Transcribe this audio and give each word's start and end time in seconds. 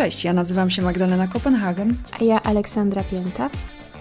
Cześć, 0.00 0.24
ja 0.24 0.32
nazywam 0.32 0.70
się 0.70 0.82
Magdalena 0.82 1.28
Kopenhagen. 1.28 1.94
A 2.20 2.24
ja 2.24 2.42
Aleksandra 2.42 3.04
Pięta. 3.04 3.50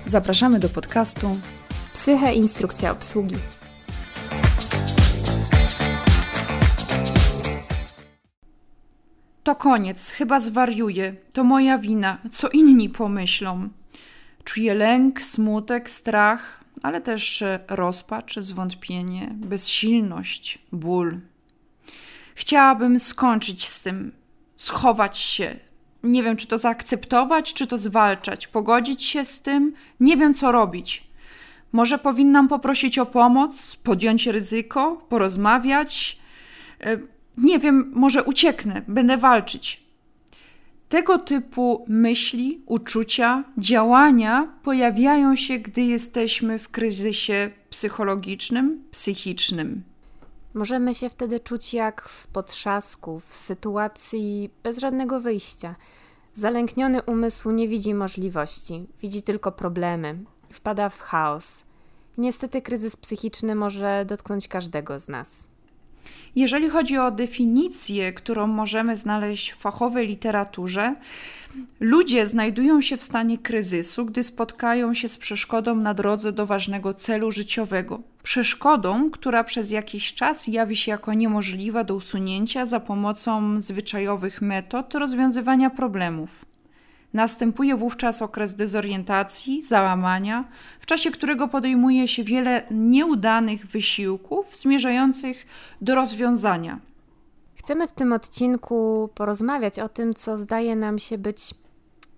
Zapraszamy 0.06 0.60
do 0.60 0.70
podcastu 0.70 1.38
Psyche 1.94 2.34
Instrukcja 2.34 2.92
Obsługi. 2.92 3.36
To 9.44 9.56
koniec, 9.56 10.10
chyba 10.10 10.40
zwariuję. 10.40 11.16
To 11.34 11.44
moja 11.44 11.78
wina. 11.78 12.18
Co 12.32 12.50
inni 12.50 12.90
pomyślą? 12.90 13.70
Czuję 14.44 14.74
lęk, 14.74 15.22
smutek, 15.22 15.90
strach, 15.90 16.64
ale 16.84 17.02
też 17.02 17.42
e, 17.42 17.60
rozpacz, 17.70 18.40
zwątpienie, 18.40 19.30
bezsilność, 19.36 20.60
ból. 20.72 21.20
Chciałabym 22.36 23.00
skończyć 23.00 23.68
z 23.70 23.82
tym, 23.82 24.12
schować 24.56 25.18
się. 25.18 25.69
Nie 26.04 26.24
wiem, 26.24 26.38
czy 26.38 26.48
to 26.48 26.58
zaakceptować, 26.58 27.54
czy 27.54 27.68
to 27.68 27.78
zwalczać, 27.78 28.48
pogodzić 28.48 29.04
się 29.04 29.26
z 29.26 29.42
tym. 29.42 29.74
Nie 30.00 30.18
wiem, 30.18 30.34
co 30.34 30.52
robić. 30.52 31.10
Może 31.72 31.98
powinnam 31.98 32.48
poprosić 32.48 33.00
o 33.00 33.06
pomoc, 33.06 33.76
podjąć 33.76 34.28
ryzyko, 34.28 35.06
porozmawiać. 35.10 36.20
E, 36.82 36.98
nie 37.38 37.60
wiem, 37.60 37.92
może 37.96 38.24
ucieknę, 38.24 38.82
będę 38.88 39.18
walczyć. 39.18 39.84
Tego 40.90 41.18
typu 41.18 41.86
myśli, 41.88 42.62
uczucia, 42.66 43.44
działania 43.58 44.48
pojawiają 44.64 45.36
się, 45.36 45.58
gdy 45.58 45.82
jesteśmy 45.82 46.60
w 46.60 46.70
kryzysie 46.70 47.52
psychologicznym, 47.70 48.84
psychicznym. 48.92 49.84
Możemy 50.54 50.94
się 50.94 51.10
wtedy 51.10 51.40
czuć 51.40 51.74
jak 51.74 52.02
w 52.02 52.28
potrzasku, 52.28 53.20
w 53.20 53.36
sytuacji 53.36 54.50
bez 54.64 54.78
żadnego 54.78 55.20
wyjścia. 55.20 55.76
Zalękniony 56.34 57.04
umysł 57.04 57.52
nie 57.52 57.68
widzi 57.68 57.94
możliwości, 57.94 58.88
widzi 59.02 59.24
tylko 59.24 59.52
problemy, 59.52 60.20
wpada 60.52 60.90
w 60.90 61.00
chaos. 61.00 61.64
Niestety 62.18 62.62
kryzys 62.62 62.98
psychiczny 62.98 63.56
może 63.56 64.06
dotknąć 64.06 64.48
każdego 64.48 65.00
z 65.00 65.08
nas. 65.08 65.50
Jeżeli 66.36 66.70
chodzi 66.70 66.98
o 66.98 67.12
definicję, 67.12 68.14
którą 68.14 68.48
możemy 68.48 68.98
znaleźć 68.98 69.52
w 69.52 69.58
fachowej 69.58 70.08
literaturze, 70.08 70.96
ludzie 71.80 72.28
znajdują 72.28 72.82
się 72.82 72.98
w 72.98 73.04
stanie 73.04 73.38
kryzysu, 73.38 74.06
gdy 74.06 74.24
spotkają 74.24 74.94
się 74.94 75.08
z 75.08 75.18
przeszkodą 75.18 75.76
na 75.76 75.94
drodze 75.94 76.32
do 76.32 76.46
ważnego 76.46 76.94
celu 76.94 77.32
życiowego. 77.32 78.02
Przeszkodą, 78.24 79.12
która 79.12 79.44
przez 79.44 79.72
jakiś 79.72 80.14
czas 80.14 80.48
jawi 80.48 80.76
się 80.76 80.92
jako 80.92 81.14
niemożliwa 81.14 81.84
do 81.84 81.96
usunięcia 81.96 82.66
za 82.66 82.80
pomocą 82.80 83.62
zwyczajowych 83.62 84.42
metod 84.42 84.96
rozwiązywania 84.96 85.70
problemów. 85.70 86.46
Następuje 87.14 87.76
wówczas 87.76 88.22
okres 88.22 88.56
dezorientacji, 88.56 89.62
załamania, 89.62 90.46
w 90.80 90.86
czasie 90.86 91.12
którego 91.12 91.48
podejmuje 91.48 92.08
się 92.08 92.24
wiele 92.24 92.64
nieudanych 92.72 93.68
wysiłków 93.68 94.58
zmierzających 94.58 95.46
do 95.82 95.96
rozwiązania. 95.96 96.80
Chcemy 97.56 97.88
w 97.88 97.92
tym 97.92 98.14
odcinku 98.14 99.10
porozmawiać 99.16 99.80
o 99.80 99.90
tym, 99.90 100.14
co 100.14 100.38
zdaje 100.38 100.76
nam 100.76 101.00
się 101.00 101.18
być 101.18 101.54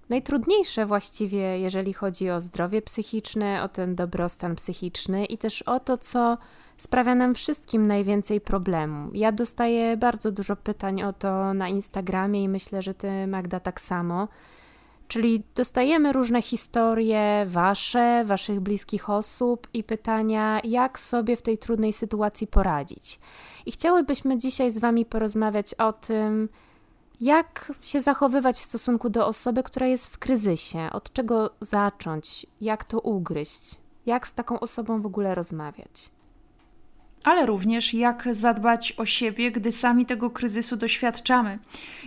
najtrudniejsze 0.09 0.85
właściwie, 0.85 1.59
jeżeli 1.59 1.93
chodzi 1.93 2.29
o 2.29 2.41
zdrowie 2.41 2.81
psychiczne, 2.81 3.63
o 3.63 3.69
ten 3.69 3.95
dobrostan 3.95 4.55
psychiczny 4.55 5.25
i 5.25 5.37
też 5.37 5.61
o 5.61 5.79
to, 5.79 5.97
co 5.97 6.37
sprawia 6.77 7.15
nam 7.15 7.33
wszystkim 7.33 7.87
najwięcej 7.87 8.41
problemu. 8.41 9.11
Ja 9.13 9.31
dostaję 9.31 9.97
bardzo 9.97 10.31
dużo 10.31 10.55
pytań 10.55 11.03
o 11.03 11.13
to 11.13 11.53
na 11.53 11.69
Instagramie 11.69 12.43
i 12.43 12.49
myślę, 12.49 12.81
że 12.81 12.93
ty, 12.93 13.27
Magda, 13.27 13.59
tak 13.59 13.81
samo. 13.81 14.27
Czyli 15.11 15.43
dostajemy 15.55 16.13
różne 16.13 16.41
historie 16.41 17.45
wasze, 17.47 18.23
waszych 18.25 18.59
bliskich 18.59 19.09
osób 19.09 19.67
i 19.73 19.83
pytania, 19.83 20.61
jak 20.63 20.99
sobie 20.99 21.35
w 21.35 21.41
tej 21.41 21.57
trudnej 21.57 21.93
sytuacji 21.93 22.47
poradzić. 22.47 23.19
I 23.65 23.71
chciałybyśmy 23.71 24.37
dzisiaj 24.37 24.71
z 24.71 24.79
wami 24.79 25.05
porozmawiać 25.05 25.73
o 25.73 25.93
tym, 25.93 26.49
jak 27.21 27.71
się 27.81 28.01
zachowywać 28.01 28.57
w 28.57 28.61
stosunku 28.61 29.09
do 29.09 29.27
osoby, 29.27 29.63
która 29.63 29.87
jest 29.87 30.07
w 30.07 30.17
kryzysie, 30.17 30.89
od 30.91 31.13
czego 31.13 31.49
zacząć, 31.59 32.45
jak 32.61 32.83
to 32.83 32.99
ugryźć, 32.99 33.81
jak 34.05 34.27
z 34.27 34.33
taką 34.33 34.59
osobą 34.59 35.01
w 35.01 35.05
ogóle 35.05 35.35
rozmawiać 35.35 36.11
ale 37.23 37.45
również 37.45 37.93
jak 37.93 38.27
zadbać 38.31 38.93
o 38.97 39.05
siebie, 39.05 39.51
gdy 39.51 39.71
sami 39.71 40.05
tego 40.05 40.29
kryzysu 40.29 40.75
doświadczamy. 40.75 41.59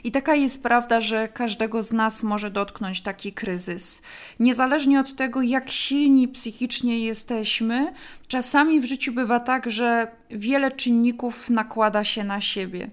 I 0.05 0.13
taka 0.13 0.35
jest 0.35 0.63
prawda, 0.63 1.01
że 1.01 1.29
każdego 1.29 1.83
z 1.83 1.93
nas 1.93 2.23
może 2.23 2.51
dotknąć 2.51 3.01
taki 3.01 3.33
kryzys. 3.33 4.03
Niezależnie 4.41 5.01
od 5.01 5.17
tego, 5.17 5.43
jak 5.43 5.71
silni 5.71 6.29
psychicznie 6.29 6.99
jesteśmy, 6.99 7.93
czasami 8.29 8.81
w 8.81 8.85
życiu 8.85 9.13
bywa 9.13 9.41
tak, 9.41 9.71
że 9.71 10.09
wiele 10.31 10.71
czynników 10.71 11.51
nakłada 11.51 12.05
się 12.05 12.25
na 12.25 12.41
siebie. 12.41 12.91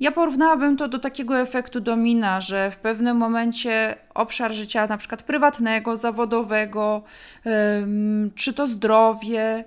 Ja 0.00 0.12
porównałabym 0.12 0.76
to 0.76 0.88
do 0.88 0.98
takiego 0.98 1.38
efektu 1.38 1.80
domina, 1.80 2.40
że 2.40 2.70
w 2.70 2.76
pewnym 2.76 3.16
momencie 3.16 3.96
obszar 4.14 4.52
życia, 4.52 4.86
na 4.86 4.96
przykład 4.96 5.22
prywatnego, 5.22 5.96
zawodowego, 5.96 7.02
czy 8.34 8.54
to 8.54 8.68
zdrowie, 8.68 9.64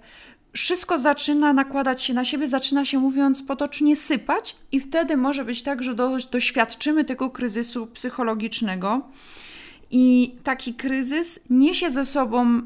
wszystko 0.54 1.00
zaczyna 1.00 1.54
nakładać 1.54 2.04
się 2.04 2.14
na 2.14 2.26
siebie, 2.26 2.48
zaczyna 2.48 2.86
się 2.86 3.00
mówiąc 3.00 3.42
potocznie 3.44 3.96
sypać, 3.96 4.56
i 4.72 4.80
wtedy 4.80 5.18
może 5.18 5.46
być 5.46 5.64
tak, 5.64 5.84
że 5.84 5.96
do, 5.96 6.18
doświadczymy 6.32 7.06
tego 7.06 7.30
kryzysu 7.30 7.88
psychologicznego. 7.88 9.02
I 9.92 10.36
taki 10.44 10.74
kryzys 10.74 11.46
niesie 11.50 11.90
ze 11.90 12.06
sobą 12.06 12.62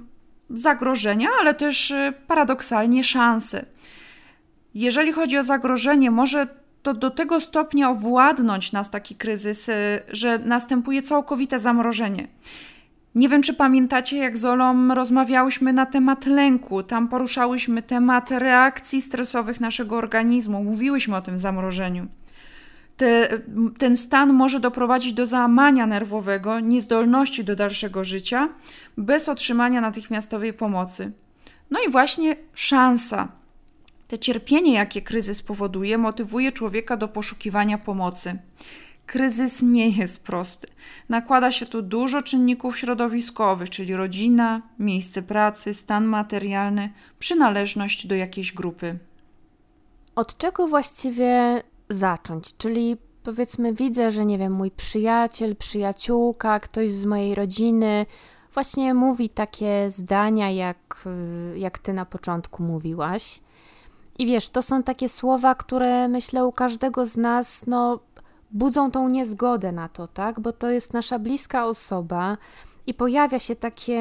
zagrożenia, 0.50 1.30
ale 1.40 1.53
też 1.53 1.92
y, 1.92 2.14
paradoksalnie 2.28 3.03
szanse. 3.03 3.66
Jeżeli 4.74 5.12
chodzi 5.12 5.38
o 5.38 5.44
zagrożenie, 5.44 6.12
może 6.12 6.48
to 6.84 6.94
do 6.94 7.12
tego 7.12 7.42
stopnia 7.42 7.90
owładnąć 7.90 8.72
nas 8.72 8.92
taki 8.92 9.16
kryzys, 9.16 9.69
y, 9.69 9.74
że 10.08 10.40
następuje 10.40 11.02
całkowite 11.02 11.59
zamrożenie. 11.59 12.28
Nie 13.16 13.29
wiem, 13.29 13.41
czy 13.41 13.53
pamiętacie, 13.53 14.18
jak 14.18 14.38
z 14.38 14.45
Olą 14.45 14.95
rozmawiałyśmy 14.95 15.73
na 15.73 15.85
temat 15.85 16.25
lęku. 16.25 16.84
Tam 16.84 17.07
poruszałyśmy 17.07 17.81
temat 17.81 18.31
reakcji 18.31 19.01
stresowych 19.01 19.59
naszego 19.59 19.97
organizmu. 19.97 20.63
Mówiłyśmy 20.63 21.16
o 21.16 21.22
tym 21.22 21.40
zamrożeniu. 21.40 22.07
Te, 22.97 23.29
ten 23.78 23.97
stan 23.97 24.34
może 24.34 24.59
doprowadzić 24.59 25.13
do 25.13 25.28
załamania 25.28 25.88
nerwowego, 25.88 26.59
niezdolności 26.59 27.44
do 27.44 27.56
dalszego 27.56 28.03
życia, 28.03 28.50
bez 28.97 29.29
otrzymania 29.29 29.81
natychmiastowej 29.81 30.53
pomocy. 30.53 31.12
No 31.72 31.79
i 31.88 31.91
właśnie 31.91 32.35
szansa. 32.53 33.28
Te 34.07 34.19
cierpienie, 34.19 34.74
jakie 34.74 35.01
kryzys 35.01 35.41
powoduje, 35.41 35.97
motywuje 35.97 36.51
człowieka 36.51 36.97
do 36.97 37.07
poszukiwania 37.07 37.78
pomocy. 37.78 38.39
Kryzys 39.07 39.62
nie 39.62 39.90
jest 39.90 40.23
prosty. 40.23 40.68
Nakłada 41.09 41.51
się 41.51 41.66
tu 41.66 41.81
dużo 41.81 42.22
czynników 42.22 42.78
środowiskowych, 42.78 43.69
czyli 43.69 43.95
rodzina, 43.95 44.62
miejsce 44.79 45.22
pracy, 45.22 45.73
stan 45.73 46.06
materialny, 46.06 46.94
przynależność 47.19 48.07
do 48.07 48.16
jakiejś 48.16 48.53
grupy. 48.53 48.97
Od 50.16 50.38
czego 50.38 50.68
właściwie 50.68 51.63
zacząć? 51.90 52.57
Czyli 52.57 52.97
powiedzmy, 53.23 53.73
widzę, 53.73 54.12
że 54.12 54.25
nie 54.25 54.38
wiem, 54.38 54.53
mój 54.53 54.72
przyjaciel, 54.72 55.56
przyjaciółka, 55.56 56.59
ktoś 56.59 56.91
z 56.91 57.06
mojej 57.06 57.35
rodziny 57.35 58.06
właśnie 58.53 58.94
mówi 58.94 59.29
takie 59.29 59.89
zdania, 59.89 60.51
jak, 60.51 61.07
jak 61.56 61.78
ty 61.78 61.94
na 61.94 62.06
początku 62.06 62.63
mówiłaś. 62.63 63.41
I 64.19 64.25
wiesz, 64.25 64.50
to 64.50 64.62
są 64.62 64.84
takie 64.84 65.09
słowa, 65.09 65.56
które 65.56 66.07
myślę 66.07 66.45
u 66.45 66.51
każdego 66.51 67.06
z 67.06 67.18
nas, 67.18 67.63
no, 67.68 68.00
budzą 68.52 68.92
tą 68.92 69.10
niezgodę 69.10 69.72
na 69.72 69.90
to, 69.90 70.08
tak? 70.08 70.40
Bo 70.40 70.54
to 70.54 70.70
jest 70.70 70.94
nasza 70.94 71.20
bliska 71.20 71.66
osoba 71.66 72.38
i 72.88 72.94
pojawia 72.94 73.40
się 73.40 73.56
takie 73.56 74.00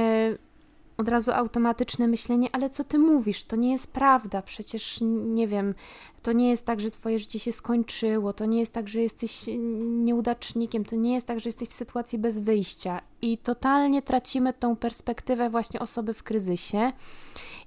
od 0.97 1.09
razu 1.09 1.33
automatyczne 1.33 2.09
myślenie, 2.09 2.49
ale 2.53 2.71
co 2.71 2.85
ty 2.85 2.99
mówisz? 2.99 3.45
To 3.45 3.57
nie 3.57 3.73
jest 3.73 3.93
prawda, 3.93 4.43
przecież 4.43 4.99
nie 5.27 5.47
wiem, 5.47 5.75
to 6.23 6.33
nie 6.33 6.51
jest 6.51 6.65
tak, 6.65 6.81
że 6.81 6.91
twoje 6.91 7.19
życie 7.19 7.39
się 7.39 7.53
skończyło, 7.53 8.33
to 8.33 8.47
nie 8.47 8.61
jest 8.61 8.73
tak, 8.73 8.89
że 8.89 9.01
jesteś 9.01 9.45
nieudacznikiem, 9.79 10.85
to 10.85 10.97
nie 10.97 11.15
jest 11.15 11.27
tak, 11.27 11.41
że 11.41 11.49
jesteś 11.49 11.69
w 11.69 11.75
sytuacji 11.75 12.19
bez 12.19 12.39
wyjścia. 12.39 13.01
I 13.23 13.39
totalnie 13.39 14.03
tracimy 14.03 14.53
tą 14.53 14.77
perspektywę 14.77 15.51
właśnie 15.51 15.81
osoby 15.81 16.15
w 16.15 16.23
kryzysie. 16.23 16.93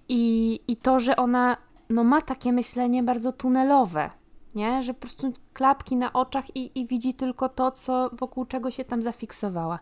I, 0.09 0.59
i 0.67 0.77
to, 0.77 0.99
że 0.99 1.15
ona 1.15 1.57
no, 1.89 2.03
ma 2.03 2.21
takie 2.21 2.53
myślenie 2.53 3.03
bardzo 3.03 3.31
tunelowe, 3.31 4.09
nie? 4.59 4.83
Że 4.83 4.93
po 4.93 4.99
prostu 4.99 5.33
klapki 5.53 5.95
na 5.95 6.13
oczach 6.13 6.55
i, 6.55 6.79
i 6.79 6.85
widzi 6.85 7.13
tylko 7.13 7.49
to, 7.49 7.71
co 7.71 8.09
wokół 8.13 8.45
czego 8.45 8.71
się 8.71 8.85
tam 8.85 9.01
zafiksowała. 9.01 9.79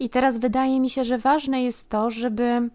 I 0.00 0.10
teraz 0.10 0.38
wydaje 0.38 0.80
mi 0.80 0.90
się, 0.90 1.04
że 1.04 1.18
ważne 1.18 1.62
jest 1.62 1.88
to, 1.88 2.10
żeby 2.10 2.70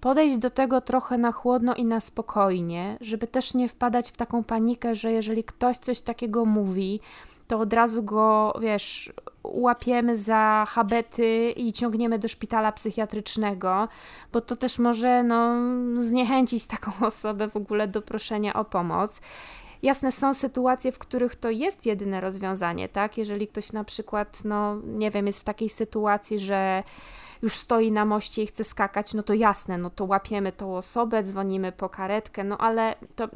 podejść 0.00 0.36
do 0.38 0.50
tego 0.50 0.80
trochę 0.80 1.18
na 1.18 1.32
chłodno 1.32 1.74
i 1.74 1.84
na 1.84 2.00
spokojnie, 2.00 2.96
żeby 3.00 3.26
też 3.26 3.54
nie 3.54 3.68
wpadać 3.68 4.10
w 4.10 4.16
taką 4.16 4.44
panikę, 4.44 4.94
że 4.94 5.12
jeżeli 5.12 5.44
ktoś 5.44 5.78
coś 5.78 6.00
takiego 6.00 6.44
mówi, 6.44 7.00
to 7.48 7.58
od 7.58 7.72
razu 7.72 8.02
go, 8.02 8.58
wiesz, 8.60 9.12
łapiemy 9.44 10.16
za 10.16 10.64
habety 10.68 11.50
i 11.56 11.72
ciągniemy 11.72 12.18
do 12.18 12.28
szpitala 12.28 12.72
psychiatrycznego, 12.72 13.88
bo 14.32 14.40
to 14.40 14.56
też 14.56 14.78
może 14.78 15.22
no, 15.22 15.54
zniechęcić 15.96 16.66
taką 16.66 16.92
osobę 17.06 17.48
w 17.48 17.56
ogóle 17.56 17.88
do 17.88 18.02
proszenia 18.02 18.54
o 18.54 18.64
pomoc. 18.64 19.20
Jasne, 19.82 20.12
są 20.12 20.34
sytuacje, 20.34 20.92
w 20.92 20.98
których 20.98 21.36
to 21.36 21.50
jest 21.50 21.86
jedyne 21.86 22.20
rozwiązanie, 22.20 22.88
tak? 22.88 23.18
Jeżeli 23.18 23.48
ktoś 23.48 23.72
na 23.72 23.84
przykład, 23.84 24.44
no 24.44 24.76
nie 24.84 25.10
wiem, 25.10 25.26
jest 25.26 25.40
w 25.40 25.44
takiej 25.44 25.68
sytuacji, 25.68 26.40
że 26.40 26.82
już 27.42 27.54
stoi 27.54 27.92
na 27.92 28.04
moście 28.04 28.42
i 28.42 28.46
chce 28.46 28.64
skakać, 28.64 29.14
no 29.14 29.22
to 29.22 29.34
jasne, 29.34 29.78
no 29.78 29.90
to 29.90 30.04
łapiemy 30.04 30.52
tą 30.52 30.76
osobę, 30.76 31.22
dzwonimy 31.22 31.72
po 31.72 31.88
karetkę, 31.88 32.44
no 32.44 32.58
ale 32.58 32.94
to 33.16 33.28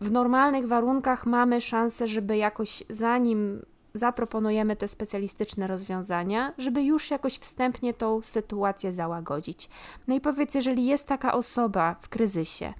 w 0.00 0.10
normalnych 0.10 0.68
warunkach 0.68 1.26
mamy 1.26 1.60
szansę, 1.60 2.06
żeby 2.06 2.36
jakoś 2.36 2.84
zanim 2.88 3.62
zaproponujemy 3.94 4.76
te 4.76 4.88
specjalistyczne 4.88 5.66
rozwiązania, 5.66 6.54
żeby 6.58 6.82
już 6.82 7.10
jakoś 7.10 7.38
wstępnie 7.38 7.94
tą 7.94 8.22
sytuację 8.22 8.92
załagodzić. 8.92 9.68
No 10.08 10.14
i 10.14 10.20
powiedz, 10.20 10.54
jeżeli 10.54 10.86
jest 10.86 11.06
taka 11.06 11.32
osoba 11.32 11.96
w 12.00 12.08
kryzysie, 12.08 12.74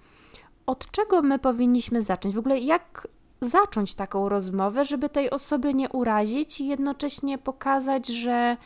od 0.70 0.90
czego 0.90 1.22
my 1.22 1.38
powinniśmy 1.38 2.02
zacząć? 2.02 2.34
W 2.34 2.38
ogóle 2.38 2.58
jak 2.58 3.08
zacząć 3.40 3.94
taką 3.94 4.28
rozmowę, 4.28 4.84
żeby 4.84 5.08
tej 5.08 5.30
osoby 5.30 5.74
nie 5.74 5.88
urazić 5.88 6.60
i 6.60 6.66
jednocześnie 6.66 7.38
pokazać, 7.38 8.06
że, 8.06 8.56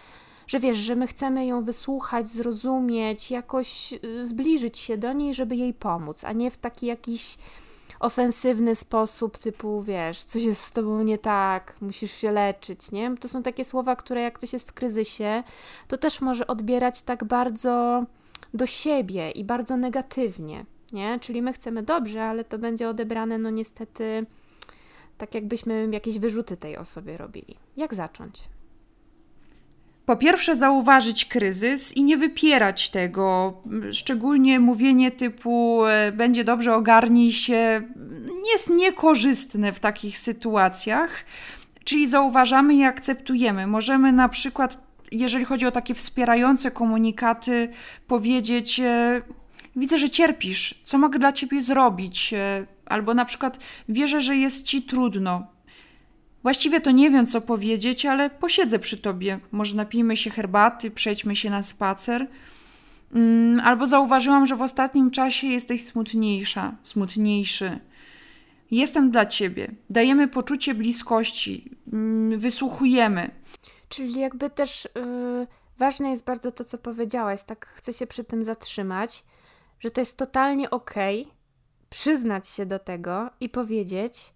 że 0.46 0.58
wiesz, 0.58 0.78
że 0.78 0.96
my 0.96 1.06
chcemy 1.06 1.46
ją 1.46 1.64
wysłuchać, 1.64 2.28
zrozumieć, 2.28 3.30
jakoś 3.30 3.92
y, 3.92 4.24
zbliżyć 4.24 4.78
się 4.78 4.98
do 4.98 5.12
niej, 5.12 5.34
żeby 5.34 5.56
jej 5.56 5.74
pomóc, 5.74 6.24
a 6.24 6.32
nie 6.32 6.50
w 6.50 6.56
taki 6.56 6.86
jakiś 6.86 7.38
ofensywny 8.00 8.74
sposób, 8.74 9.38
typu 9.38 9.82
wiesz, 9.82 10.24
coś 10.24 10.42
jest 10.42 10.62
z 10.62 10.72
tobą 10.72 11.02
nie 11.02 11.18
tak, 11.18 11.76
musisz 11.80 12.12
się 12.12 12.32
leczyć, 12.32 12.92
nie? 12.92 13.16
To 13.16 13.28
są 13.28 13.42
takie 13.42 13.64
słowa, 13.64 13.96
które 13.96 14.20
jak 14.20 14.34
ktoś 14.34 14.52
jest 14.52 14.68
w 14.68 14.72
kryzysie, 14.72 15.42
to 15.88 15.98
też 15.98 16.20
może 16.20 16.46
odbierać 16.46 17.02
tak 17.02 17.24
bardzo 17.24 18.04
do 18.54 18.66
siebie 18.66 19.30
i 19.30 19.44
bardzo 19.44 19.76
negatywnie 19.76 20.64
nie? 20.94 21.18
Czyli 21.20 21.42
my 21.42 21.52
chcemy 21.52 21.82
dobrze, 21.82 22.24
ale 22.24 22.44
to 22.44 22.58
będzie 22.58 22.88
odebrane, 22.88 23.38
no 23.38 23.50
niestety, 23.50 24.26
tak 25.18 25.34
jakbyśmy 25.34 25.88
jakieś 25.92 26.18
wyrzuty 26.18 26.56
tej 26.56 26.76
osobie 26.76 27.16
robili. 27.16 27.56
Jak 27.76 27.94
zacząć? 27.94 28.42
Po 30.06 30.16
pierwsze, 30.16 30.56
zauważyć 30.56 31.24
kryzys 31.24 31.96
i 31.96 32.04
nie 32.04 32.16
wypierać 32.16 32.90
tego. 32.90 33.54
Szczególnie 33.92 34.60
mówienie 34.60 35.10
typu 35.10 35.84
e, 35.86 36.12
będzie 36.12 36.44
dobrze, 36.44 36.74
ogarnij 36.74 37.32
się, 37.32 37.82
jest 38.52 38.70
niekorzystne 38.70 39.72
w 39.72 39.80
takich 39.80 40.18
sytuacjach. 40.18 41.24
Czyli 41.84 42.08
zauważamy 42.08 42.74
i 42.74 42.84
akceptujemy. 42.84 43.66
Możemy 43.66 44.12
na 44.12 44.28
przykład, 44.28 44.78
jeżeli 45.12 45.44
chodzi 45.44 45.66
o 45.66 45.70
takie 45.70 45.94
wspierające 45.94 46.70
komunikaty, 46.70 47.68
powiedzieć: 48.06 48.80
e, 48.80 49.22
widzę, 49.76 49.98
że 49.98 50.10
cierpisz, 50.10 50.80
co 50.84 50.98
mogę 50.98 51.18
dla 51.18 51.32
ciebie 51.32 51.62
zrobić? 51.62 52.34
E, 52.34 52.66
albo 52.86 53.14
na 53.14 53.24
przykład 53.24 53.58
wierzę, 53.88 54.20
że 54.20 54.36
jest 54.36 54.66
ci 54.66 54.82
trudno. 54.82 55.46
Właściwie 56.42 56.80
to 56.80 56.90
nie 56.90 57.10
wiem, 57.10 57.26
co 57.26 57.40
powiedzieć, 57.40 58.06
ale 58.06 58.30
posiedzę 58.30 58.78
przy 58.78 58.98
tobie. 58.98 59.40
Może 59.52 59.76
napijmy 59.76 60.16
się 60.16 60.30
herbaty, 60.30 60.90
przejdźmy 60.90 61.36
się 61.36 61.50
na 61.50 61.62
spacer. 61.62 62.26
Mm, 63.14 63.60
albo 63.60 63.86
zauważyłam, 63.86 64.46
że 64.46 64.56
w 64.56 64.62
ostatnim 64.62 65.10
czasie 65.10 65.46
jesteś 65.46 65.84
smutniejsza, 65.84 66.76
smutniejszy. 66.82 67.78
Jestem 68.70 69.10
dla 69.10 69.26
ciebie. 69.26 69.70
Dajemy 69.90 70.28
poczucie 70.28 70.74
bliskości, 70.74 71.70
mm, 71.92 72.38
wysłuchujemy. 72.38 73.30
Czyli 73.88 74.20
jakby 74.20 74.50
też 74.50 74.88
yy, 74.94 75.46
ważne 75.78 76.10
jest 76.10 76.24
bardzo 76.24 76.52
to, 76.52 76.64
co 76.64 76.78
powiedziałaś. 76.78 77.42
Tak 77.42 77.66
chcę 77.66 77.92
się 77.92 78.06
przy 78.06 78.24
tym 78.24 78.44
zatrzymać 78.44 79.24
że 79.84 79.90
to 79.90 80.00
jest 80.00 80.16
totalnie 80.16 80.70
okej 80.70 81.22
okay, 81.22 81.34
przyznać 81.90 82.48
się 82.48 82.66
do 82.66 82.78
tego 82.78 83.30
i 83.40 83.48
powiedzieć, 83.48 84.34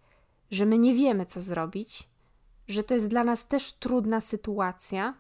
że 0.51 0.67
my 0.67 0.79
nie 0.79 0.95
wiemy, 0.95 1.27
co 1.27 1.41
zrobić, 1.41 2.09
że 2.69 2.85
to 2.85 2.95
jest 2.95 3.09
dla 3.09 3.25
nas 3.25 3.47
też 3.47 3.73
trudna 3.73 4.21
sytuacja, 4.21 5.15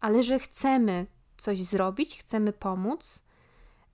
ale 0.00 0.22
że 0.22 0.38
chcemy 0.38 1.06
coś 1.36 1.62
zrobić, 1.62 2.18
chcemy 2.18 2.52
pomóc. 2.52 3.24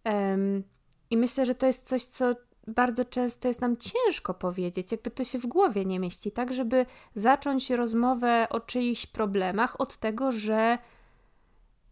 Um, 0.04 0.62
I 1.10 1.16
myślę, 1.16 1.46
że 1.46 1.54
to 1.54 1.66
jest 1.66 1.88
coś, 1.88 2.04
co 2.04 2.34
bardzo 2.66 3.04
często 3.04 3.48
jest 3.48 3.60
nam 3.60 3.76
ciężko 3.76 4.34
powiedzieć, 4.34 4.92
jakby 4.92 5.10
to 5.10 5.24
się 5.24 5.38
w 5.38 5.46
głowie 5.46 5.84
nie 5.84 6.00
mieści, 6.00 6.32
tak, 6.32 6.52
żeby 6.52 6.86
zacząć 7.14 7.70
rozmowę 7.70 8.46
o 8.50 8.60
czyichś 8.60 9.06
problemach 9.06 9.80
od 9.80 9.96
tego, 9.96 10.32
że 10.32 10.78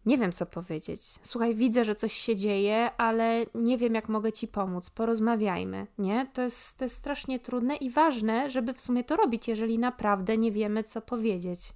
nie 0.09 0.17
wiem, 0.17 0.31
co 0.31 0.45
powiedzieć. 0.45 1.01
Słuchaj, 1.23 1.55
widzę, 1.55 1.85
że 1.85 1.95
coś 1.95 2.13
się 2.13 2.35
dzieje, 2.35 2.91
ale 2.97 3.45
nie 3.55 3.77
wiem, 3.77 3.95
jak 3.95 4.09
mogę 4.09 4.31
ci 4.31 4.47
pomóc. 4.47 4.89
Porozmawiajmy, 4.89 5.87
nie? 5.97 6.27
To 6.33 6.41
jest, 6.41 6.77
to 6.77 6.85
jest 6.85 6.95
strasznie 6.95 7.39
trudne 7.39 7.75
i 7.75 7.89
ważne, 7.89 8.49
żeby 8.49 8.73
w 8.73 8.81
sumie 8.81 9.03
to 9.03 9.15
robić, 9.15 9.47
jeżeli 9.47 9.79
naprawdę 9.79 10.37
nie 10.37 10.51
wiemy, 10.51 10.83
co 10.83 11.01
powiedzieć. 11.01 11.73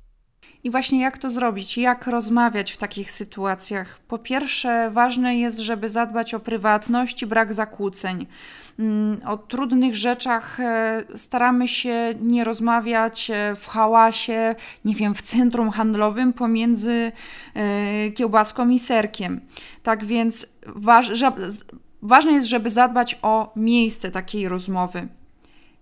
I 0.63 0.69
właśnie 0.69 1.01
jak 1.01 1.18
to 1.18 1.30
zrobić? 1.30 1.78
Jak 1.78 2.07
rozmawiać 2.07 2.72
w 2.72 2.78
takich 2.78 3.12
sytuacjach? 3.12 4.00
Po 4.00 4.18
pierwsze, 4.18 4.92
ważne 4.92 5.38
jest, 5.38 5.57
żeby 5.57 5.90
zadbać 5.90 6.34
o 6.34 6.40
prywatność 6.40 7.22
i 7.22 7.25
brak 7.25 7.54
zakłóceń. 7.54 8.28
Mm, 8.80 9.22
o 9.25 9.38
trudnych 9.38 9.95
rzeczach 9.95 10.60
e, 10.60 11.04
staramy 11.16 11.68
się 11.68 12.13
nie 12.22 12.44
rozmawiać 12.44 13.31
e, 13.31 13.56
w 13.56 13.68
hałasie, 13.68 14.56
nie 14.86 14.95
wiem, 14.95 15.13
w 15.13 15.22
centrum 15.22 15.69
handlowym 15.69 16.34
pomiędzy 16.34 17.12
e, 17.54 18.12
kiełbaską 18.12 18.69
i 18.69 18.80
serkiem. 18.80 19.42
Tak 19.84 20.06
więc 20.06 20.54
waż, 20.68 21.12
ważne 22.01 22.31
jest, 22.31 22.48
żeby 22.48 22.69
zadbać 22.69 23.19
o 23.22 23.54
miejsce 23.56 24.12
takiej 24.12 24.48
rozmowy. 24.48 25.07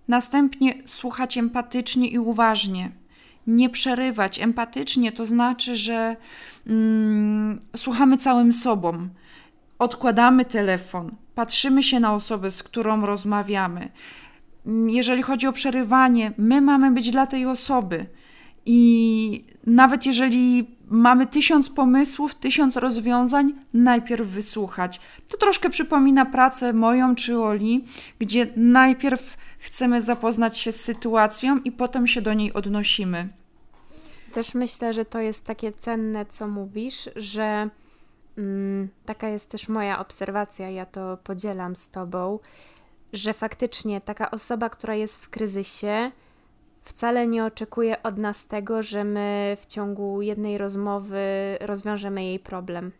Następnie 0.08 0.74
słuchać 0.86 1.38
empatycznie 1.38 2.08
i 2.08 2.19
uważnie 2.19 3.00
nie 3.48 3.70
przerywać 3.70 4.40
empatycznie, 4.40 5.12
to 5.12 5.26
znaczy, 5.26 5.76
że 5.76 6.16
mm, 6.68 7.62
słuchamy 7.76 8.18
całym 8.18 8.54
sobą, 8.54 9.10
odkładamy 9.80 10.46
telefon, 10.46 11.16
patrzymy 11.36 11.84
się 11.84 12.00
na 12.00 12.14
osobę, 12.14 12.52
z 12.52 12.64
którą 12.64 13.06
rozmawiamy. 13.06 13.90
Mm, 14.66 14.90
jeżeli 14.90 15.24
chodzi 15.24 15.48
o 15.48 15.54
przerywanie, 15.54 16.32
my 16.38 16.62
mamy 16.62 16.92
być 16.92 17.12
dla 17.12 17.28
tej 17.28 17.46
osoby. 17.46 18.06
I 18.65 19.46
nawet 19.68 20.06
jeżeli 20.06 20.75
mamy 20.88 21.25
tysiąc 21.25 21.70
pomysłów, 21.70 22.36
tysiąc 22.36 22.77
rozwiązań, 22.77 23.54
najpierw 23.74 24.27
wysłuchać. 24.27 25.00
To 25.27 25.38
troszkę 25.38 25.70
przypomina 25.70 26.25
pracę 26.25 26.74
moją 26.74 27.15
czy 27.15 27.39
Oli, 27.39 27.86
gdzie 28.20 28.48
najpierw 28.56 29.38
chcemy 29.60 30.01
zapoznać 30.01 30.58
się 30.58 30.72
z 30.72 30.84
sytuacją 30.84 31.58
i 31.58 31.72
potem 31.72 32.08
się 32.08 32.22
do 32.22 32.34
niej 32.34 32.54
odnosimy. 32.54 33.30
Też 34.32 34.54
myślę, 34.54 34.94
że 34.94 35.06
to 35.06 35.20
jest 35.20 35.46
takie 35.46 35.72
cenne, 35.72 36.26
co 36.26 36.48
mówisz, 36.48 37.10
że 37.16 37.70
mm, 38.38 38.90
taka 39.06 39.30
jest 39.30 39.52
też 39.52 39.70
moja 39.70 40.00
obserwacja, 40.00 40.70
ja 40.70 40.86
to 40.86 41.18
podzielam 41.24 41.76
z 41.76 41.90
Tobą, 41.90 42.40
że 43.14 43.34
faktycznie 43.34 44.02
taka 44.02 44.32
osoba, 44.32 44.70
która 44.70 44.96
jest 44.96 45.18
w 45.18 45.30
kryzysie, 45.30 46.12
wcale 46.82 47.28
nie 47.28 47.46
oczekuje 47.46 48.04
od 48.04 48.18
nas 48.18 48.48
tego, 48.48 48.84
że 48.84 49.04
my 49.04 49.58
w 49.62 49.66
ciągu 49.66 50.22
jednej 50.22 50.58
rozmowy 50.58 51.58
rozwiążemy 51.60 52.24
jej 52.24 52.40
problem. 52.40 52.92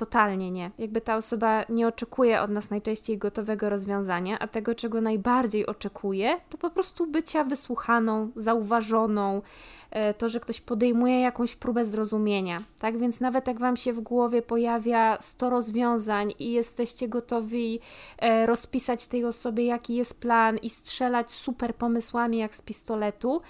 Totalnie 0.00 0.50
nie. 0.50 0.70
Jakby 0.78 1.00
ta 1.00 1.16
osoba 1.16 1.64
nie 1.68 1.88
oczekuje 1.88 2.42
od 2.42 2.50
nas 2.50 2.70
najczęściej 2.70 3.18
gotowego 3.18 3.70
rozwiązania, 3.70 4.38
a 4.38 4.48
tego, 4.48 4.74
czego 4.74 5.00
najbardziej 5.00 5.66
oczekuje, 5.66 6.40
to 6.50 6.58
po 6.58 6.70
prostu 6.70 7.06
bycia 7.06 7.44
wysłuchaną, 7.44 8.30
zauważoną, 8.36 9.42
e, 9.90 10.14
to, 10.14 10.28
że 10.28 10.40
ktoś 10.40 10.60
podejmuje 10.60 11.20
jakąś 11.20 11.56
próbę 11.56 11.84
zrozumienia. 11.84 12.58
Tak 12.78 12.98
więc 12.98 13.20
nawet 13.20 13.46
jak 13.46 13.58
Wam 13.58 13.76
się 13.76 13.92
w 13.92 14.00
głowie 14.00 14.42
pojawia 14.42 15.18
100 15.20 15.50
rozwiązań 15.50 16.32
i 16.38 16.52
jesteście 16.52 17.08
gotowi 17.08 17.80
e, 18.18 18.46
rozpisać 18.46 19.06
tej 19.06 19.24
osobie, 19.24 19.64
jaki 19.64 19.94
jest 19.94 20.20
plan 20.20 20.56
i 20.56 20.70
strzelać 20.70 21.30
super 21.30 21.74
pomysłami 21.74 22.38
jak 22.38 22.54
z 22.54 22.62
pistoletu, 22.62 23.42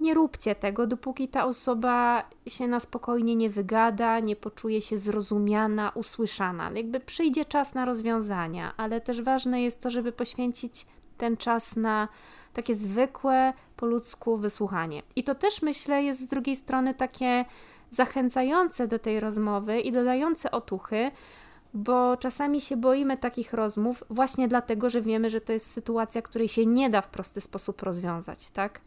nie 0.00 0.14
róbcie 0.14 0.54
tego, 0.54 0.86
dopóki 0.86 1.28
ta 1.28 1.44
osoba 1.44 2.22
się 2.46 2.68
na 2.68 2.80
spokojnie 2.80 3.36
nie 3.36 3.50
wygada, 3.50 4.20
nie 4.20 4.36
poczuje 4.36 4.80
się 4.80 4.98
zrozumiana, 4.98 5.92
usłyszana. 5.94 6.70
Jakby 6.74 7.00
przyjdzie 7.00 7.44
czas 7.44 7.74
na 7.74 7.84
rozwiązania, 7.84 8.72
ale 8.76 9.00
też 9.00 9.22
ważne 9.22 9.62
jest 9.62 9.80
to, 9.80 9.90
żeby 9.90 10.12
poświęcić 10.12 10.86
ten 11.16 11.36
czas 11.36 11.76
na 11.76 12.08
takie 12.52 12.74
zwykłe, 12.74 13.52
po 13.76 13.86
ludzku 13.86 14.36
wysłuchanie. 14.36 15.02
I 15.16 15.24
to 15.24 15.34
też 15.34 15.62
myślę 15.62 16.02
jest 16.02 16.20
z 16.20 16.26
drugiej 16.26 16.56
strony 16.56 16.94
takie 16.94 17.44
zachęcające 17.90 18.88
do 18.88 18.98
tej 18.98 19.20
rozmowy 19.20 19.80
i 19.80 19.92
dodające 19.92 20.50
otuchy, 20.50 21.10
bo 21.74 22.16
czasami 22.16 22.60
się 22.60 22.76
boimy 22.76 23.16
takich 23.16 23.52
rozmów 23.52 24.04
właśnie 24.10 24.48
dlatego, 24.48 24.90
że 24.90 25.00
wiemy, 25.00 25.30
że 25.30 25.40
to 25.40 25.52
jest 25.52 25.70
sytuacja, 25.70 26.22
której 26.22 26.48
się 26.48 26.66
nie 26.66 26.90
da 26.90 27.00
w 27.00 27.08
prosty 27.08 27.40
sposób 27.40 27.82
rozwiązać, 27.82 28.50
tak? 28.50 28.80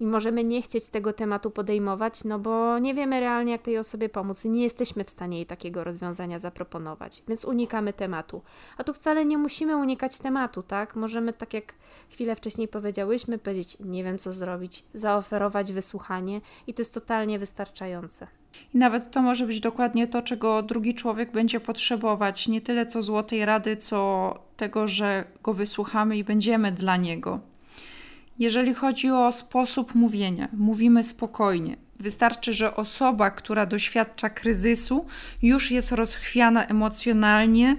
I 0.00 0.06
możemy 0.06 0.44
nie 0.44 0.62
chcieć 0.62 0.88
tego 0.88 1.12
tematu 1.12 1.50
podejmować, 1.50 2.24
no 2.24 2.38
bo 2.38 2.78
nie 2.78 2.94
wiemy 2.94 3.20
realnie, 3.20 3.52
jak 3.52 3.62
tej 3.62 3.78
osobie 3.78 4.08
pomóc 4.08 4.44
nie 4.44 4.62
jesteśmy 4.62 5.04
w 5.04 5.10
stanie 5.10 5.36
jej 5.36 5.46
takiego 5.46 5.84
rozwiązania 5.84 6.38
zaproponować, 6.38 7.22
więc 7.28 7.44
unikamy 7.44 7.92
tematu. 7.92 8.42
A 8.76 8.84
tu 8.84 8.94
wcale 8.94 9.24
nie 9.24 9.38
musimy 9.38 9.76
unikać 9.76 10.18
tematu, 10.18 10.62
tak? 10.62 10.96
Możemy, 10.96 11.32
tak 11.32 11.54
jak 11.54 11.74
chwilę 12.10 12.36
wcześniej 12.36 12.68
powiedziałyśmy, 12.68 13.38
powiedzieć, 13.38 13.76
nie 13.80 14.04
wiem 14.04 14.18
co 14.18 14.32
zrobić, 14.32 14.84
zaoferować 14.94 15.72
wysłuchanie 15.72 16.40
i 16.66 16.74
to 16.74 16.82
jest 16.82 16.94
totalnie 16.94 17.38
wystarczające. 17.38 18.26
I 18.74 18.78
nawet 18.78 19.10
to 19.10 19.22
może 19.22 19.46
być 19.46 19.60
dokładnie 19.60 20.06
to, 20.06 20.22
czego 20.22 20.62
drugi 20.62 20.94
człowiek 20.94 21.32
będzie 21.32 21.60
potrzebować. 21.60 22.48
Nie 22.48 22.60
tyle 22.60 22.86
co 22.86 23.02
złotej 23.02 23.44
rady, 23.44 23.76
co 23.76 24.34
tego, 24.56 24.86
że 24.86 25.24
go 25.42 25.54
wysłuchamy 25.54 26.16
i 26.16 26.24
będziemy 26.24 26.72
dla 26.72 26.96
niego. 26.96 27.40
Jeżeli 28.38 28.74
chodzi 28.74 29.10
o 29.10 29.32
sposób 29.32 29.94
mówienia, 29.94 30.48
mówimy 30.52 31.04
spokojnie. 31.04 31.76
Wystarczy, 32.00 32.52
że 32.52 32.76
osoba, 32.76 33.30
która 33.30 33.66
doświadcza 33.66 34.30
kryzysu, 34.30 35.06
już 35.42 35.70
jest 35.70 35.92
rozchwiana 35.92 36.66
emocjonalnie. 36.66 37.76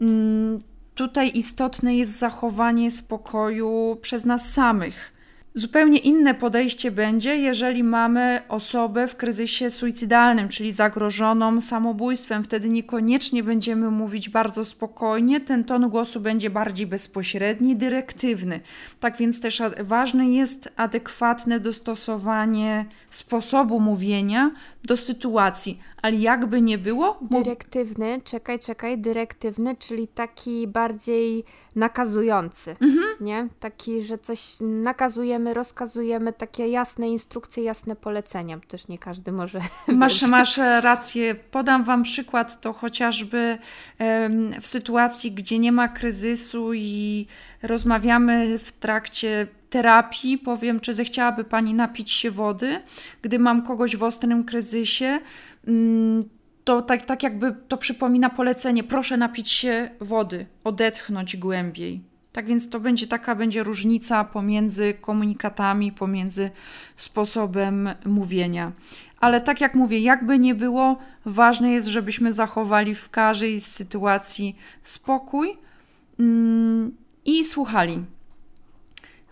Mm, 0.00 0.58
tutaj 0.94 1.30
istotne 1.34 1.96
jest 1.96 2.18
zachowanie 2.18 2.90
spokoju 2.90 3.98
przez 4.02 4.24
nas 4.24 4.52
samych 4.52 5.12
Zupełnie 5.54 5.98
inne 5.98 6.34
podejście 6.34 6.90
będzie, 6.90 7.36
jeżeli 7.36 7.84
mamy 7.84 8.40
osobę 8.48 9.08
w 9.08 9.16
kryzysie 9.16 9.70
suicydalnym, 9.70 10.48
czyli 10.48 10.72
zagrożoną 10.72 11.60
samobójstwem. 11.60 12.44
Wtedy 12.44 12.68
niekoniecznie 12.68 13.42
będziemy 13.42 13.90
mówić 13.90 14.28
bardzo 14.28 14.64
spokojnie, 14.64 15.40
ten 15.40 15.64
ton 15.64 15.88
głosu 15.88 16.20
będzie 16.20 16.50
bardziej 16.50 16.86
bezpośredni, 16.86 17.76
dyrektywny. 17.76 18.60
Tak 19.00 19.16
więc 19.16 19.40
też 19.40 19.62
ważne 19.80 20.28
jest 20.28 20.72
adekwatne 20.76 21.60
dostosowanie 21.60 22.84
sposobu 23.10 23.80
mówienia 23.80 24.50
do 24.84 24.96
sytuacji 24.96 25.78
ale 26.02 26.16
jakby 26.16 26.62
nie 26.62 26.78
było. 26.78 27.18
Mów... 27.30 27.44
Dyrektywny, 27.44 28.20
czekaj, 28.24 28.58
czekaj, 28.58 28.98
dyrektywny, 28.98 29.76
czyli 29.76 30.08
taki 30.08 30.66
bardziej 30.66 31.44
nakazujący, 31.76 32.70
mhm. 32.70 33.06
nie? 33.20 33.48
Taki, 33.60 34.02
że 34.02 34.18
coś 34.18 34.56
nakazujemy, 34.60 35.54
rozkazujemy, 35.54 36.32
takie 36.32 36.68
jasne 36.68 37.08
instrukcje, 37.08 37.62
jasne 37.62 37.96
polecenia. 37.96 38.60
Też 38.68 38.88
nie 38.88 38.98
każdy 38.98 39.32
może. 39.32 39.60
Masz, 39.88 40.22
masz 40.22 40.58
rację. 40.82 41.34
Podam 41.34 41.84
Wam 41.84 42.02
przykład, 42.02 42.60
to 42.60 42.72
chociażby 42.72 43.58
w 44.60 44.66
sytuacji, 44.66 45.32
gdzie 45.32 45.58
nie 45.58 45.72
ma 45.72 45.88
kryzysu 45.88 46.74
i 46.74 47.26
rozmawiamy 47.62 48.58
w 48.58 48.72
trakcie 48.72 49.46
terapii, 49.72 50.38
powiem, 50.38 50.80
czy 50.80 50.94
zechciałaby 50.94 51.44
Pani 51.44 51.74
napić 51.74 52.10
się 52.10 52.30
wody, 52.30 52.80
gdy 53.22 53.38
mam 53.38 53.62
kogoś 53.62 53.96
w 53.96 54.02
ostrym 54.02 54.44
kryzysie, 54.44 55.20
mm, 55.66 56.22
to 56.64 56.82
tak, 56.82 57.02
tak 57.02 57.22
jakby 57.22 57.54
to 57.68 57.76
przypomina 57.76 58.30
polecenie, 58.30 58.84
proszę 58.84 59.16
napić 59.16 59.48
się 59.48 59.90
wody, 60.00 60.46
odetchnąć 60.64 61.36
głębiej. 61.36 62.00
Tak 62.32 62.46
więc 62.46 62.70
to 62.70 62.80
będzie 62.80 63.06
taka 63.06 63.34
będzie 63.34 63.62
różnica 63.62 64.24
pomiędzy 64.24 64.94
komunikatami, 64.94 65.92
pomiędzy 65.92 66.50
sposobem 66.96 67.88
mówienia. 68.06 68.72
Ale 69.20 69.40
tak 69.40 69.60
jak 69.60 69.74
mówię, 69.74 69.98
jakby 70.00 70.38
nie 70.38 70.54
było, 70.54 70.98
ważne 71.24 71.72
jest, 71.72 71.88
żebyśmy 71.88 72.32
zachowali 72.32 72.94
w 72.94 73.10
każdej 73.10 73.60
sytuacji 73.60 74.56
spokój 74.82 75.56
mm, 76.18 76.96
i 77.24 77.44
słuchali. 77.44 78.04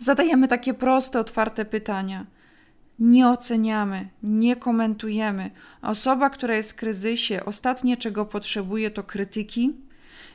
Zadajemy 0.01 0.49
takie 0.49 0.75
proste, 0.75 1.21
otwarte 1.21 1.65
pytania. 1.65 2.27
Nie 2.99 3.29
oceniamy, 3.29 4.09
nie 4.23 4.57
komentujemy. 4.57 5.51
Osoba, 5.83 6.31
która 6.31 6.55
jest 6.55 6.73
w 6.73 6.77
kryzysie, 6.77 7.45
ostatnie 7.45 7.97
czego 7.97 8.25
potrzebuje 8.25 8.91
to 8.91 9.03
krytyki 9.03 9.75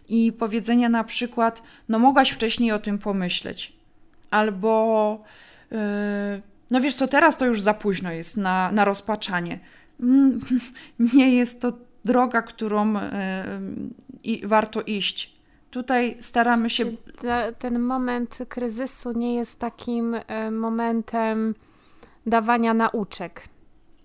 i 0.10 0.34
powiedzenia 0.34 0.90
na 0.90 1.04
przykład: 1.04 1.64
No, 1.90 2.00
mogłaś 2.00 2.30
wcześniej 2.30 2.72
o 2.72 2.80
tym 2.80 2.98
pomyśleć. 2.98 3.74
Albo, 4.32 5.24
yy, 5.72 5.78
no 6.72 6.82
wiesz 6.82 6.94
co, 6.94 7.08
teraz 7.08 7.38
to 7.38 7.46
już 7.46 7.62
za 7.62 7.74
późno 7.74 8.12
jest 8.12 8.38
na, 8.38 8.72
na 8.72 8.86
rozpaczanie. 8.86 9.60
Mm, 10.00 10.40
nie 11.14 11.36
jest 11.36 11.62
to 11.62 11.74
droga, 12.06 12.42
którą 12.42 12.94
yy, 14.24 14.48
warto 14.48 14.82
iść 14.82 15.35
Tutaj 15.76 16.18
staramy 16.20 16.70
się. 16.70 16.86
ten 17.60 17.80
moment 17.80 18.38
kryzysu 18.50 19.12
nie 19.12 19.36
jest 19.36 19.60
takim 19.60 20.16
e, 20.28 20.52
momentem 20.52 21.56
dawania 22.26 22.74
nauczek. 22.74 23.48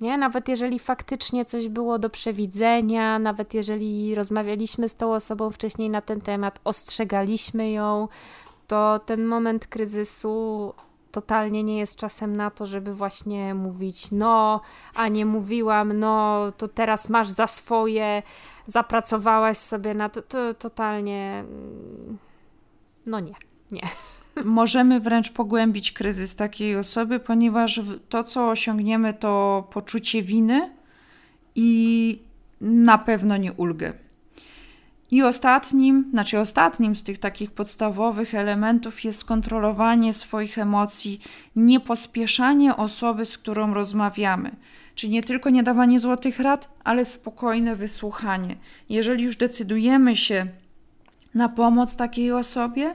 Nie? 0.01 0.19
Nawet 0.19 0.49
jeżeli 0.49 0.79
faktycznie 0.79 1.45
coś 1.45 1.69
było 1.69 1.99
do 1.99 2.11
przewidzenia, 2.11 3.19
nawet 3.19 3.55
jeżeli 3.55 4.15
rozmawialiśmy 4.15 4.89
z 4.89 4.97
tą 4.97 5.15
osobą 5.15 5.51
wcześniej 5.51 5.91
na 5.91 6.01
ten 6.01 6.21
temat, 6.21 6.61
ostrzegaliśmy 6.65 7.71
ją, 7.71 8.09
to 8.67 9.01
ten 9.07 9.25
moment 9.25 9.67
kryzysu 9.67 10.75
totalnie 11.13 11.65
nie 11.65 11.79
jest 11.79 11.97
czasem 11.97 12.37
na 12.37 12.51
to, 12.51 12.67
żeby 12.67 12.95
właśnie 12.95 13.55
mówić 13.55 14.13
no, 14.13 14.61
a 14.95 15.09
nie 15.09 15.27
mówiłam, 15.27 15.99
no, 15.99 16.53
to 16.57 16.69
teraz 16.69 17.09
masz 17.09 17.29
za 17.29 17.47
swoje, 17.47 18.23
zapracowałaś 18.67 19.57
sobie 19.57 19.95
na 19.95 20.09
to, 20.09 20.23
to 20.23 20.55
totalnie 20.55 21.45
no 23.07 23.21
nie, 23.21 23.35
nie. 23.71 23.83
Możemy 24.45 25.01
wręcz 25.01 25.31
pogłębić 25.31 25.93
kryzys 25.93 26.37
takiej 26.37 26.77
osoby, 26.77 27.21
ponieważ 27.21 27.81
to, 28.09 28.25
co 28.25 28.51
osiągniemy, 28.51 29.15
to 29.15 29.65
poczucie 29.73 30.23
winy 30.23 30.71
i 31.55 32.23
na 32.61 32.99
pewno 32.99 33.37
nie 33.37 33.53
ulgę. 33.53 33.93
I 35.11 35.23
ostatnim, 35.23 36.09
znaczy 36.11 36.39
ostatnim 36.39 36.97
z 36.97 37.03
tych 37.03 37.19
takich 37.19 37.51
podstawowych 37.51 38.35
elementów 38.35 39.05
jest 39.05 39.25
kontrolowanie 39.25 40.15
swoich 40.15 40.59
emocji, 40.59 41.21
niepospieszanie 41.57 42.77
osoby, 42.77 43.27
z 43.27 43.39
którą 43.39 43.75
rozmawiamy. 43.75 44.51
Czyli 44.95 45.13
nie 45.13 45.23
tylko 45.23 45.51
nie 45.51 45.63
dawanie 45.63 46.01
złotych 46.01 46.39
rad, 46.39 46.69
ale 46.85 47.05
spokojne 47.05 47.77
wysłuchanie. 47.77 48.57
Jeżeli 48.89 49.25
już 49.25 49.37
decydujemy 49.37 50.17
się 50.17 50.47
na 51.35 51.49
pomoc 51.49 51.97
takiej 51.97 52.33
osobie, 52.33 52.95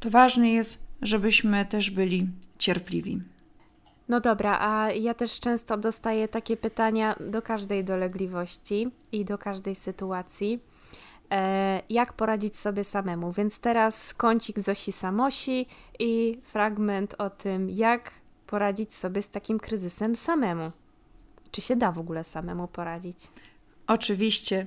to 0.00 0.10
ważne 0.10 0.50
jest, 0.50 0.86
żebyśmy 1.02 1.66
też 1.66 1.90
byli 1.90 2.26
cierpliwi. 2.58 3.20
No 4.08 4.20
dobra, 4.20 4.58
a 4.60 4.90
ja 4.90 5.14
też 5.14 5.40
często 5.40 5.76
dostaję 5.76 6.28
takie 6.28 6.56
pytania 6.56 7.16
do 7.30 7.42
każdej 7.42 7.84
dolegliwości 7.84 8.88
i 9.12 9.24
do 9.24 9.38
każdej 9.38 9.74
sytuacji 9.74 10.60
jak 11.90 12.12
poradzić 12.12 12.56
sobie 12.56 12.84
samemu. 12.84 13.32
Więc 13.32 13.58
teraz 13.58 14.14
kącik 14.14 14.60
Zosi 14.60 14.92
Samosi 14.92 15.66
i 15.98 16.38
fragment 16.42 17.14
o 17.18 17.30
tym, 17.30 17.70
jak 17.70 18.10
poradzić 18.46 18.94
sobie 18.94 19.22
z 19.22 19.30
takim 19.30 19.58
kryzysem 19.58 20.16
samemu. 20.16 20.72
Czy 21.50 21.60
się 21.60 21.76
da 21.76 21.92
w 21.92 21.98
ogóle 21.98 22.24
samemu 22.24 22.68
poradzić? 22.68 23.18
Oczywiście. 23.86 24.66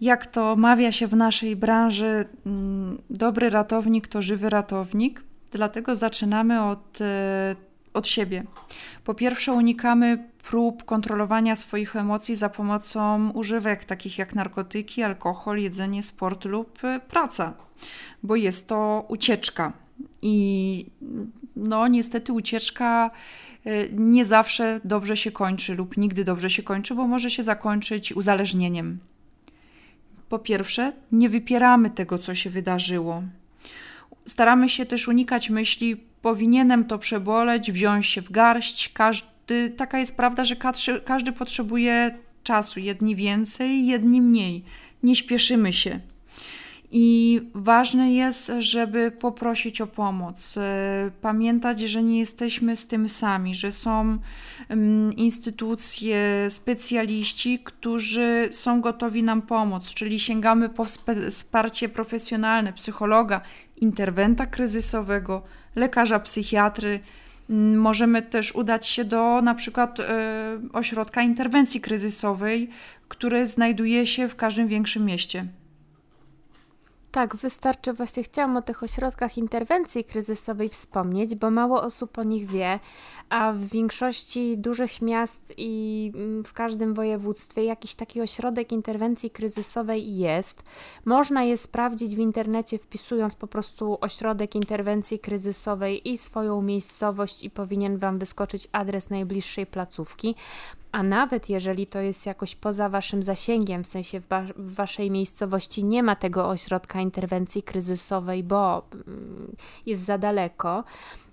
Jak 0.00 0.26
to 0.26 0.56
mawia 0.56 0.92
się 0.92 1.06
w 1.06 1.16
naszej 1.16 1.56
branży, 1.56 2.28
mm, 2.46 3.02
dobry 3.10 3.50
ratownik 3.50 4.08
to 4.08 4.22
żywy 4.22 4.50
ratownik. 4.50 5.22
Dlatego 5.50 5.96
zaczynamy 5.96 6.62
od 6.62 7.00
e, 7.00 7.56
od 7.94 8.08
siebie. 8.08 8.44
Po 9.04 9.14
pierwsze, 9.14 9.52
unikamy 9.52 10.28
prób 10.42 10.84
kontrolowania 10.84 11.56
swoich 11.56 11.96
emocji 11.96 12.36
za 12.36 12.48
pomocą 12.48 13.30
używek 13.30 13.84
takich 13.84 14.18
jak 14.18 14.34
narkotyki, 14.34 15.02
alkohol, 15.02 15.58
jedzenie, 15.58 16.02
sport 16.02 16.44
lub 16.44 16.84
e, 16.84 17.00
praca, 17.00 17.54
bo 18.22 18.36
jest 18.36 18.68
to 18.68 19.04
ucieczka. 19.08 19.72
I 20.22 20.86
no, 21.56 21.88
niestety 21.88 22.32
ucieczka 22.32 23.10
e, 23.64 23.88
nie 23.88 24.24
zawsze 24.24 24.80
dobrze 24.84 25.16
się 25.16 25.32
kończy 25.32 25.74
lub 25.74 25.96
nigdy 25.96 26.24
dobrze 26.24 26.50
się 26.50 26.62
kończy, 26.62 26.94
bo 26.94 27.06
może 27.06 27.30
się 27.30 27.42
zakończyć 27.42 28.12
uzależnieniem. 28.12 28.98
Po 30.28 30.38
pierwsze, 30.38 30.92
nie 31.12 31.28
wypieramy 31.28 31.90
tego, 31.90 32.18
co 32.18 32.34
się 32.34 32.50
wydarzyło. 32.50 33.22
Staramy 34.26 34.68
się 34.68 34.86
też 34.86 35.08
unikać 35.08 35.50
myśli 35.50 35.96
powinienem 36.22 36.84
to 36.84 36.98
przeboleć, 36.98 37.72
wziąć 37.72 38.06
się 38.06 38.22
w 38.22 38.30
garść. 38.30 38.92
Każdy, 38.92 39.70
taka 39.76 39.98
jest 39.98 40.16
prawda, 40.16 40.44
że 40.44 40.56
każdy, 40.56 41.00
każdy 41.00 41.32
potrzebuje 41.32 42.18
czasu, 42.42 42.80
jedni 42.80 43.16
więcej, 43.16 43.86
jedni 43.86 44.22
mniej. 44.22 44.64
Nie 45.02 45.16
śpieszymy 45.16 45.72
się. 45.72 46.00
I 46.96 47.40
ważne 47.54 48.12
jest, 48.12 48.52
żeby 48.58 49.10
poprosić 49.10 49.80
o 49.80 49.86
pomoc, 49.86 50.54
pamiętać, 51.20 51.80
że 51.80 52.02
nie 52.02 52.18
jesteśmy 52.18 52.76
z 52.76 52.86
tym 52.86 53.08
sami, 53.08 53.54
że 53.54 53.72
są 53.72 54.18
mm, 54.68 55.12
instytucje, 55.12 56.46
specjaliści, 56.50 57.58
którzy 57.64 58.48
są 58.50 58.80
gotowi 58.80 59.22
nam 59.22 59.42
pomóc, 59.42 59.94
czyli 59.94 60.20
sięgamy 60.20 60.68
po 60.68 60.84
wsparcie 61.30 61.88
profesjonalne, 61.88 62.72
psychologa, 62.72 63.40
interwenta 63.76 64.46
kryzysowego, 64.46 65.42
lekarza 65.76 66.20
psychiatry. 66.20 67.00
Mm, 67.50 67.80
możemy 67.80 68.22
też 68.22 68.54
udać 68.54 68.86
się 68.86 69.04
do 69.04 69.42
na 69.42 69.54
przykład 69.54 70.00
y, 70.00 70.04
ośrodka 70.72 71.22
interwencji 71.22 71.80
kryzysowej, 71.80 72.70
który 73.08 73.46
znajduje 73.46 74.06
się 74.06 74.28
w 74.28 74.36
każdym 74.36 74.68
większym 74.68 75.04
mieście. 75.04 75.46
Tak, 77.14 77.36
wystarczy, 77.36 77.92
właśnie 77.92 78.22
chciałam 78.22 78.56
o 78.56 78.62
tych 78.62 78.82
ośrodkach 78.82 79.38
interwencji 79.38 80.04
kryzysowej 80.04 80.68
wspomnieć, 80.68 81.34
bo 81.34 81.50
mało 81.50 81.82
osób 81.82 82.18
o 82.18 82.22
nich 82.22 82.46
wie, 82.46 82.80
a 83.28 83.52
w 83.52 83.58
większości 83.58 84.58
dużych 84.58 85.02
miast 85.02 85.52
i 85.56 86.12
mm, 86.14 86.44
w 86.44 86.52
każdym 86.52 86.94
województwie 86.94 87.64
jakiś 87.64 87.94
taki 87.94 88.20
ośrodek 88.20 88.72
interwencji 88.72 89.30
kryzysowej 89.30 90.16
jest. 90.16 90.62
Można 91.04 91.42
je 91.42 91.56
sprawdzić 91.56 92.16
w 92.16 92.18
internecie, 92.18 92.78
wpisując 92.78 93.34
po 93.34 93.46
prostu 93.46 93.98
ośrodek 94.00 94.54
interwencji 94.54 95.18
kryzysowej 95.18 96.08
i 96.08 96.18
swoją 96.18 96.62
miejscowość, 96.62 97.44
i 97.44 97.50
powinien 97.50 97.98
Wam 97.98 98.18
wyskoczyć 98.18 98.68
adres 98.72 99.10
najbliższej 99.10 99.66
placówki 99.66 100.34
a 100.94 101.02
nawet 101.02 101.48
jeżeli 101.48 101.86
to 101.86 102.00
jest 102.00 102.26
jakoś 102.26 102.54
poza 102.54 102.88
Waszym 102.88 103.22
zasięgiem, 103.22 103.84
w 103.84 103.86
sensie 103.86 104.20
w, 104.20 104.26
w, 104.56 104.74
Waszej 104.74 105.10
miejscowości 105.10 105.84
nie 105.84 106.02
ma 106.02 106.16
tego 106.16 106.48
ośrodka 106.48 107.00
interwencji 107.00 107.62
kryzysowej, 107.62 108.44
bo 108.44 108.82
mm, 109.06 109.56
jest 109.86 110.04
za 110.04 110.18
daleko, 110.18 110.84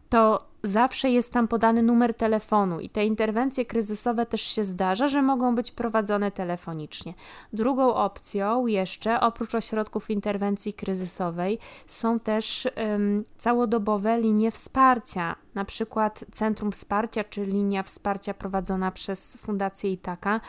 to 0.09 0.50
zawsze 0.63 1.09
jest 1.09 1.33
tam 1.33 1.47
podany 1.47 1.83
numer 1.83 2.13
telefonu 2.13 2.79
i 2.79 2.89
te 2.89 3.05
interwencje 3.05 3.65
kryzysowe 3.65 4.25
też 4.25 4.41
się 4.41 4.63
zdarza, 4.63 5.07
że 5.07 5.21
mogą 5.21 5.55
być 5.55 5.71
prowadzone 5.71 6.31
telefonicznie. 6.31 7.13
Drugą 7.53 7.93
opcją 7.93 8.67
jeszcze, 8.67 9.19
oprócz 9.19 9.55
ośrodków 9.55 10.09
interwencji 10.09 10.73
kryzysowej, 10.73 11.59
są 11.87 12.19
też 12.19 12.67
całodobowe 13.37 14.21
linie 14.21 14.51
wsparcia, 14.51 15.35
na 15.55 15.65
przykład 15.65 16.25
Centrum 16.31 16.71
Wsparcia 16.71 17.23
czy 17.23 17.45
linia 17.45 17.83
wsparcia 17.83 18.33
prowadzona 18.33 18.91
przez 18.91 19.37
Fundację 19.37 19.91
Itaka 19.91 20.39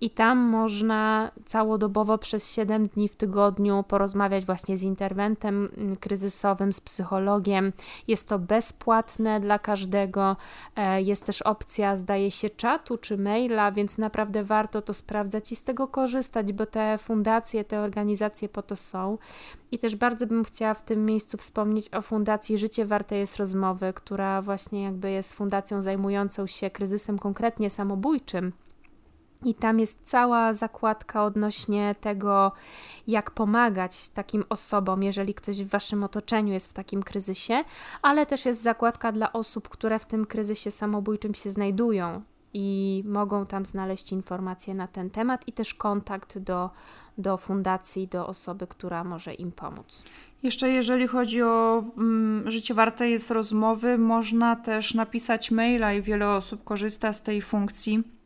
i 0.00 0.10
tam 0.10 0.38
można 0.38 1.30
całodobowo 1.44 2.18
przez 2.18 2.54
7 2.54 2.88
dni 2.88 3.08
w 3.08 3.16
tygodniu 3.16 3.84
porozmawiać 3.88 4.44
właśnie 4.44 4.76
z 4.76 4.82
interwentem 4.82 5.68
mm, 5.76 5.96
kryzysowym, 5.96 6.72
z 6.72 6.80
psychologiem. 6.80 7.72
Jest 8.08 8.28
to 8.28 8.38
bezpłatne 8.38 9.40
dla 9.40 9.57
każdego. 9.58 10.36
E, 10.76 11.02
jest 11.02 11.26
też 11.26 11.42
opcja, 11.42 11.96
zdaje 11.96 12.30
się, 12.30 12.50
czatu 12.50 12.98
czy 12.98 13.18
maila, 13.18 13.72
więc 13.72 13.98
naprawdę 13.98 14.44
warto 14.44 14.82
to 14.82 14.94
sprawdzać 14.94 15.52
i 15.52 15.56
z 15.56 15.64
tego 15.64 15.88
korzystać, 15.88 16.52
bo 16.52 16.66
te 16.66 16.98
fundacje, 16.98 17.64
te 17.64 17.80
organizacje 17.80 18.48
po 18.48 18.62
to 18.62 18.76
są. 18.76 19.18
I 19.72 19.78
też 19.78 19.96
bardzo 19.96 20.26
bym 20.26 20.44
chciała 20.44 20.74
w 20.74 20.84
tym 20.84 21.06
miejscu 21.06 21.36
wspomnieć 21.36 21.94
o 21.94 22.02
Fundacji 22.02 22.58
Życie 22.58 22.84
Warte 22.84 23.16
jest 23.16 23.36
Rozmowy, 23.36 23.92
która 23.92 24.42
właśnie 24.42 24.82
jakby 24.82 25.10
jest 25.10 25.32
fundacją 25.32 25.82
zajmującą 25.82 26.46
się 26.46 26.70
kryzysem 26.70 27.18
konkretnie 27.18 27.70
samobójczym. 27.70 28.52
I 29.44 29.54
tam 29.54 29.80
jest 29.80 29.98
cała 30.02 30.52
zakładka 30.52 31.24
odnośnie 31.24 31.94
tego, 32.00 32.52
jak 33.06 33.30
pomagać 33.30 34.08
takim 34.08 34.44
osobom, 34.48 35.02
jeżeli 35.02 35.34
ktoś 35.34 35.64
w 35.64 35.68
waszym 35.68 36.04
otoczeniu 36.04 36.52
jest 36.52 36.70
w 36.70 36.72
takim 36.72 37.02
kryzysie, 37.02 37.64
ale 38.02 38.26
też 38.26 38.46
jest 38.46 38.62
zakładka 38.62 39.12
dla 39.12 39.32
osób, 39.32 39.68
które 39.68 39.98
w 39.98 40.06
tym 40.06 40.26
kryzysie 40.26 40.70
samobójczym 40.70 41.34
się 41.34 41.50
znajdują 41.50 42.22
i 42.54 43.02
mogą 43.06 43.46
tam 43.46 43.64
znaleźć 43.64 44.12
informacje 44.12 44.74
na 44.74 44.86
ten 44.86 45.10
temat 45.10 45.48
i 45.48 45.52
też 45.52 45.74
kontakt 45.74 46.38
do, 46.38 46.70
do 47.18 47.36
fundacji, 47.36 48.08
do 48.08 48.26
osoby, 48.26 48.66
która 48.66 49.04
może 49.04 49.34
im 49.34 49.52
pomóc. 49.52 50.04
Jeszcze 50.42 50.70
jeżeli 50.70 51.06
chodzi 51.06 51.42
o 51.42 51.84
mm, 51.96 52.50
życie 52.50 52.74
warte 52.74 53.10
jest 53.10 53.30
rozmowy, 53.30 53.98
można 53.98 54.56
też 54.56 54.94
napisać 54.94 55.50
maila 55.50 55.92
i 55.92 56.02
wiele 56.02 56.30
osób 56.30 56.64
korzysta 56.64 57.12
z 57.12 57.22
tej 57.22 57.42
funkcji 57.42 58.17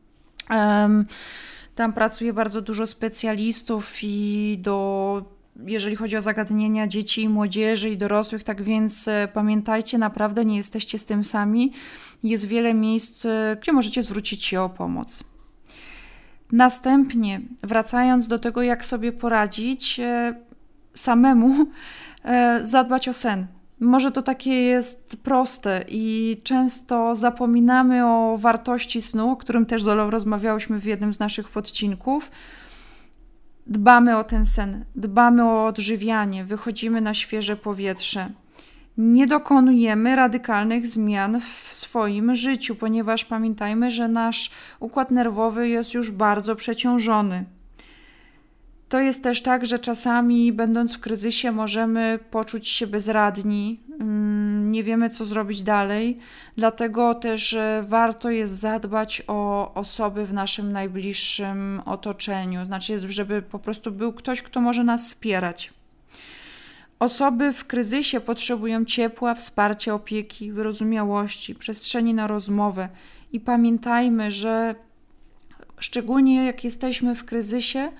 tam 1.74 1.92
pracuje 1.92 2.32
bardzo 2.32 2.60
dużo 2.60 2.86
specjalistów 2.86 3.98
i 4.02 4.58
do 4.62 5.42
jeżeli 5.56 5.96
chodzi 5.96 6.16
o 6.16 6.22
zagadnienia 6.22 6.86
dzieci 6.86 7.22
i 7.22 7.28
młodzieży 7.28 7.90
i 7.90 7.96
dorosłych, 7.96 8.44
tak 8.44 8.62
więc 8.62 9.08
e, 9.08 9.28
pamiętajcie, 9.32 9.98
naprawdę 9.98 10.44
nie 10.44 10.56
jesteście 10.56 10.98
z 10.98 11.04
tym 11.04 11.24
sami. 11.24 11.72
Jest 12.22 12.46
wiele 12.46 12.74
miejsc, 12.74 13.26
e, 13.26 13.56
gdzie 13.60 13.72
możecie 13.72 14.02
zwrócić 14.02 14.44
się 14.44 14.60
o 14.60 14.68
pomoc. 14.68 15.24
Następnie, 16.52 17.40
wracając 17.62 18.28
do 18.28 18.38
tego, 18.38 18.62
jak 18.62 18.84
sobie 18.84 19.12
poradzić, 19.12 20.00
e, 20.00 20.34
samemu 20.94 21.66
zadbać 22.62 23.08
o 23.08 23.12
sen. 23.12 23.46
Może 23.82 24.10
to 24.10 24.22
takie 24.22 24.62
jest 24.62 25.16
proste 25.16 25.84
i 25.88 26.36
często 26.44 27.14
zapominamy 27.14 28.06
o 28.06 28.38
wartości 28.38 29.02
snu, 29.02 29.30
o 29.30 29.36
którym 29.36 29.66
też 29.66 29.82
z 29.82 29.88
Olą 29.88 30.10
rozmawiałyśmy 30.10 30.78
w 30.78 30.84
jednym 30.84 31.12
z 31.12 31.18
naszych 31.18 31.48
podcinków. 31.48 32.30
Dbamy 33.66 34.16
o 34.16 34.24
ten 34.24 34.46
sen, 34.46 34.84
dbamy 34.94 35.44
o 35.44 35.66
odżywianie, 35.66 36.44
wychodzimy 36.44 37.00
na 37.00 37.14
świeże 37.14 37.56
powietrze. 37.56 38.30
Nie 38.98 39.26
dokonujemy 39.26 40.16
radykalnych 40.16 40.86
zmian 40.86 41.40
w 41.40 41.70
swoim 41.72 42.34
życiu, 42.34 42.74
ponieważ 42.74 43.24
pamiętajmy, 43.24 43.90
że 43.90 44.08
nasz 44.08 44.50
układ 44.80 45.10
nerwowy 45.10 45.68
jest 45.68 45.94
już 45.94 46.10
bardzo 46.10 46.56
przeciążony. 46.56 47.44
To 48.92 49.00
jest 49.00 49.22
też 49.22 49.42
tak, 49.42 49.66
że 49.66 49.78
czasami, 49.78 50.52
będąc 50.52 50.96
w 50.96 51.00
kryzysie, 51.00 51.52
możemy 51.52 52.18
poczuć 52.30 52.68
się 52.68 52.86
bezradni, 52.86 53.80
mm, 54.00 54.72
nie 54.72 54.82
wiemy, 54.82 55.10
co 55.10 55.24
zrobić 55.24 55.62
dalej, 55.62 56.18
dlatego 56.56 57.14
też 57.14 57.56
warto 57.82 58.30
jest 58.30 58.60
zadbać 58.60 59.22
o 59.26 59.72
osoby 59.74 60.26
w 60.26 60.32
naszym 60.32 60.72
najbliższym 60.72 61.82
otoczeniu, 61.84 62.64
znaczy, 62.64 62.98
żeby 62.98 63.42
po 63.42 63.58
prostu 63.58 63.90
był 63.90 64.12
ktoś, 64.12 64.42
kto 64.42 64.60
może 64.60 64.84
nas 64.84 65.04
wspierać. 65.04 65.72
Osoby 66.98 67.52
w 67.52 67.66
kryzysie 67.66 68.20
potrzebują 68.20 68.84
ciepła, 68.84 69.34
wsparcia, 69.34 69.94
opieki, 69.94 70.52
wyrozumiałości, 70.52 71.54
przestrzeni 71.54 72.14
na 72.14 72.26
rozmowę. 72.26 72.88
I 73.32 73.40
pamiętajmy, 73.40 74.30
że 74.30 74.74
szczególnie 75.78 76.44
jak 76.44 76.64
jesteśmy 76.64 77.14
w 77.14 77.24
kryzysie, 77.24 77.92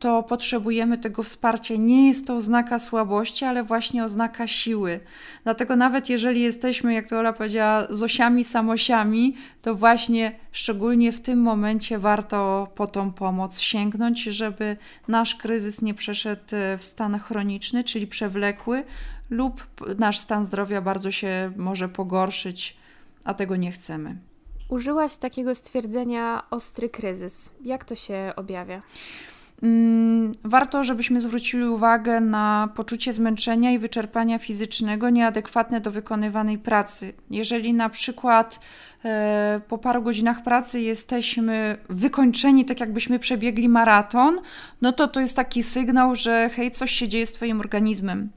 to 0.00 0.22
potrzebujemy 0.22 0.98
tego 0.98 1.22
wsparcia. 1.22 1.74
Nie 1.76 2.08
jest 2.08 2.26
to 2.26 2.36
oznaka 2.36 2.78
słabości, 2.78 3.44
ale 3.44 3.64
właśnie 3.64 4.04
oznaka 4.04 4.46
siły. 4.46 5.00
Dlatego 5.44 5.76
nawet 5.76 6.08
jeżeli 6.08 6.40
jesteśmy, 6.40 6.94
jak 6.94 7.08
to 7.08 7.18
Ola 7.18 7.32
powiedziała, 7.32 7.86
zosiami, 7.90 8.44
samosiami, 8.44 9.36
to 9.62 9.74
właśnie 9.74 10.32
szczególnie 10.52 11.12
w 11.12 11.20
tym 11.20 11.42
momencie 11.42 11.98
warto 11.98 12.68
po 12.74 12.86
tą 12.86 13.12
pomoc 13.12 13.58
sięgnąć, 13.58 14.22
żeby 14.22 14.76
nasz 15.08 15.34
kryzys 15.34 15.82
nie 15.82 15.94
przeszedł 15.94 16.42
w 16.78 16.84
stan 16.84 17.18
chroniczny, 17.18 17.84
czyli 17.84 18.06
przewlekły, 18.06 18.84
lub 19.30 19.66
nasz 19.98 20.18
stan 20.18 20.44
zdrowia 20.44 20.80
bardzo 20.80 21.10
się 21.10 21.52
może 21.56 21.88
pogorszyć, 21.88 22.76
a 23.24 23.34
tego 23.34 23.56
nie 23.56 23.72
chcemy. 23.72 24.16
Użyłaś 24.68 25.16
takiego 25.16 25.54
stwierdzenia 25.54 26.42
ostry 26.50 26.88
kryzys. 26.88 27.50
Jak 27.64 27.84
to 27.84 27.94
się 27.94 28.32
objawia? 28.36 28.82
Mm, 29.62 30.32
warto, 30.44 30.84
żebyśmy 30.84 31.20
zwrócili 31.20 31.64
uwagę 31.64 32.20
na 32.20 32.68
poczucie 32.74 33.12
zmęczenia 33.12 33.72
i 33.72 33.78
wyczerpania 33.78 34.38
fizycznego 34.38 35.10
nieadekwatne 35.10 35.80
do 35.80 35.90
wykonywanej 35.90 36.58
pracy. 36.58 37.12
Jeżeli 37.30 37.72
na 37.72 37.88
przykład 37.88 38.60
e, 39.04 39.60
po 39.68 39.78
paru 39.78 40.02
godzinach 40.02 40.42
pracy 40.42 40.80
jesteśmy 40.80 41.76
wykończeni, 41.88 42.64
tak 42.64 42.80
jakbyśmy 42.80 43.18
przebiegli 43.18 43.68
maraton, 43.68 44.40
no 44.82 44.92
to 44.92 45.08
to 45.08 45.20
jest 45.20 45.36
taki 45.36 45.62
sygnał, 45.62 46.14
że 46.14 46.50
hej, 46.52 46.70
coś 46.70 46.90
się 46.90 47.08
dzieje 47.08 47.26
z 47.26 47.32
Twoim 47.32 47.60
organizmem. 47.60 48.30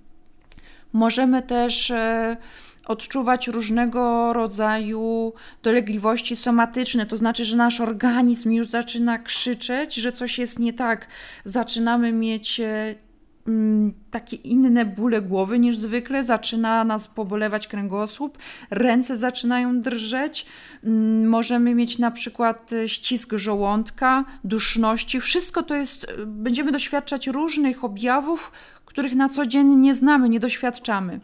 Możemy 0.93 1.41
też 1.41 1.91
e, 1.91 2.37
odczuwać 2.85 3.47
różnego 3.47 4.33
rodzaju 4.33 5.33
dolegliwości 5.63 6.35
somatyczne, 6.35 7.05
to 7.05 7.17
znaczy, 7.17 7.45
że 7.45 7.57
nasz 7.57 7.81
organizm 7.81 8.51
już 8.51 8.67
zaczyna 8.67 9.19
krzyczeć, 9.19 9.95
że 9.95 10.11
coś 10.11 10.39
jest 10.39 10.59
nie 10.59 10.73
tak. 10.73 11.07
Zaczynamy 11.45 12.11
mieć 12.11 12.59
e, 12.59 12.95
mm, 13.47 13.93
takie 14.11 14.35
inne 14.35 14.85
bóle 14.85 15.21
głowy 15.21 15.59
niż 15.59 15.77
zwykle, 15.77 16.23
zaczyna 16.23 16.83
nas 16.83 17.07
pobolewać 17.07 17.67
kręgosłup, 17.67 18.37
ręce 18.71 19.17
zaczynają 19.17 19.81
drżeć, 19.81 20.45
mm, 20.83 21.29
możemy 21.29 21.75
mieć 21.75 21.99
na 21.99 22.11
przykład 22.11 22.73
e, 22.73 22.89
ścisk 22.89 23.33
żołądka, 23.33 24.25
duszności. 24.43 25.21
Wszystko 25.21 25.63
to 25.63 25.75
jest, 25.75 26.03
e, 26.09 26.25
będziemy 26.25 26.71
doświadczać 26.71 27.27
różnych 27.27 27.83
objawów, 27.83 28.51
których 28.85 29.15
na 29.15 29.29
co 29.29 29.45
dzień 29.45 29.67
nie 29.75 29.95
znamy, 29.95 30.29
nie 30.29 30.39
doświadczamy 30.39 31.19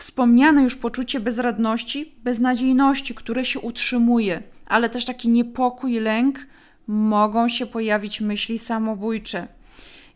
wspomniane 0.00 0.62
już 0.62 0.76
poczucie 0.76 1.20
bezradności, 1.20 2.14
beznadziejności, 2.24 3.14
które 3.14 3.44
się 3.44 3.60
utrzymuje, 3.60 4.42
ale 4.66 4.88
też 4.88 5.04
taki 5.04 5.28
niepokój, 5.28 6.00
lęk, 6.00 6.46
mogą 6.86 7.48
się 7.48 7.66
pojawić 7.66 8.20
myśli 8.20 8.58
samobójcze. 8.58 9.48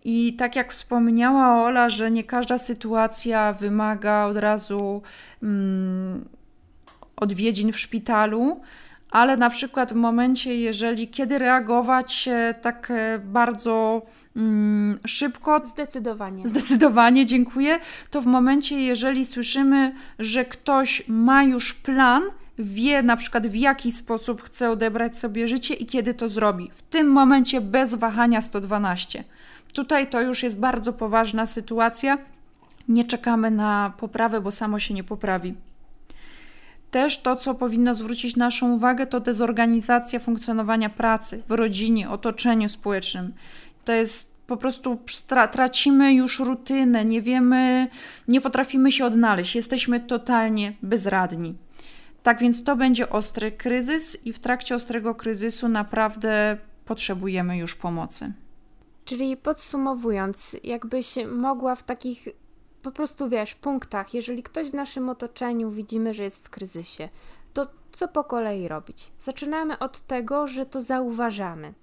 I 0.05 0.35
tak 0.39 0.57
jak 0.57 0.73
wspomniała 0.73 1.65
Ola, 1.65 1.91
że 1.91 2.11
nie 2.11 2.25
każda 2.25 2.59
sytuacja 2.59 3.53
wymaga 3.53 4.27
od 4.27 4.37
razu 4.37 5.03
mm, 5.43 6.29
odwiedzin 7.17 7.73
w 7.73 7.79
szpitalu, 7.79 8.61
ale 9.11 9.37
na 9.37 9.51
przykład 9.51 9.93
w 9.93 9.97
momencie, 9.97 10.57
jeżeli 10.57 11.09
kiedy 11.09 11.39
reagować 11.39 12.29
tak 12.63 12.91
e, 12.91 13.19
bardzo 13.19 14.03
mm, 14.37 14.99
szybko. 15.07 15.63
Zdecydowanie. 15.67 16.49
Zdecydowanie, 16.49 17.27
dziękuję. 17.27 17.79
To 18.11 18.21
w 18.21 18.27
momencie, 18.27 18.81
jeżeli 18.81 19.25
słyszymy, 19.25 19.95
że 20.19 20.45
ktoś 20.45 21.05
ma 21.09 21.43
już 21.43 21.75
plan, 21.75 22.23
wie 22.59 23.03
na 23.03 23.17
przykład 23.17 23.47
w 23.47 23.55
jaki 23.55 23.93
sposób 23.93 24.43
chce 24.43 24.71
odebrać 24.71 25.19
sobie 25.19 25.49
życie 25.49 25.75
i 25.75 25.87
kiedy 25.87 26.15
to 26.15 26.29
zrobi. 26.29 26.71
W 26.73 26.83
tym 26.83 27.11
momencie 27.11 27.61
bez 27.61 27.95
wahania 27.95 28.41
112. 28.41 29.25
Tutaj 29.73 30.07
to 30.07 30.21
już 30.21 30.43
jest 30.43 30.61
bardzo 30.61 30.93
poważna 30.93 31.47
sytuacja. 31.47 32.19
Nie 32.89 33.05
czekamy 33.05 33.51
na 33.51 33.93
poprawę, 33.99 34.41
bo 34.41 34.51
samo 34.51 34.79
się 34.79 34.95
nie 34.95 35.05
poprawi. 35.05 35.55
Też 36.95 37.19
to, 37.19 37.37
co 37.37 37.55
powinno 37.55 37.95
zwrócić 37.95 38.37
naszą 38.37 38.73
uwagę, 38.73 39.07
to 39.07 39.21
dezorganizacja 39.21 40.19
funkcjonowania 40.19 40.91
pracy 40.91 41.43
w 41.49 41.51
rodzinie, 41.51 42.11
otoczeniu 42.11 42.69
społecznym. 42.69 43.35
To 43.85 43.93
jest 43.93 44.47
po 44.47 44.57
prostu 44.57 44.99
tracimy 45.53 46.15
już 46.15 46.39
rutynę, 46.39 47.05
nie 47.05 47.23
wiemy, 47.23 47.89
nie 48.29 48.41
potrafimy 48.41 48.93
się 48.93 49.05
odnaleźć, 49.05 49.57
jesteśmy 49.57 50.01
totalnie 50.01 50.73
bezradni. 50.83 51.55
Tak 52.23 52.41
więc 52.41 52.65
to 52.65 52.77
będzie 52.77 53.11
ostry 53.11 53.53
kryzys, 53.53 54.27
i 54.27 54.33
w 54.33 54.39
trakcie 54.39 54.75
ostrego 54.75 55.15
kryzysu 55.15 55.69
naprawdę 55.69 56.57
potrzebujemy 56.85 57.57
już 57.57 57.75
pomocy. 57.75 58.33
Czyli 59.05 59.37
podsumowując, 59.37 60.57
jakbyś 60.65 61.15
mogła 61.33 61.75
w 61.75 61.83
takich 61.83 62.29
po 62.85 62.91
prostu 62.91 63.29
wiesz, 63.29 63.55
punktach, 63.55 64.15
jeżeli 64.15 64.43
ktoś 64.43 64.71
w 64.71 64.75
naszym 64.75 65.09
otoczeniu 65.09 65.71
widzimy, 65.71 66.15
że 66.15 66.25
jest 66.25 66.45
w 66.45 66.51
kryzysie, 66.51 67.09
to 67.53 67.67
co 67.93 68.09
po 68.09 68.25
kolei 68.25 68.69
robić? 68.69 69.13
Zaczynamy 69.21 69.79
od 69.79 70.01
tego, 70.01 70.47
że 70.47 70.67
to 70.67 70.81
zauważamy, 70.81 71.75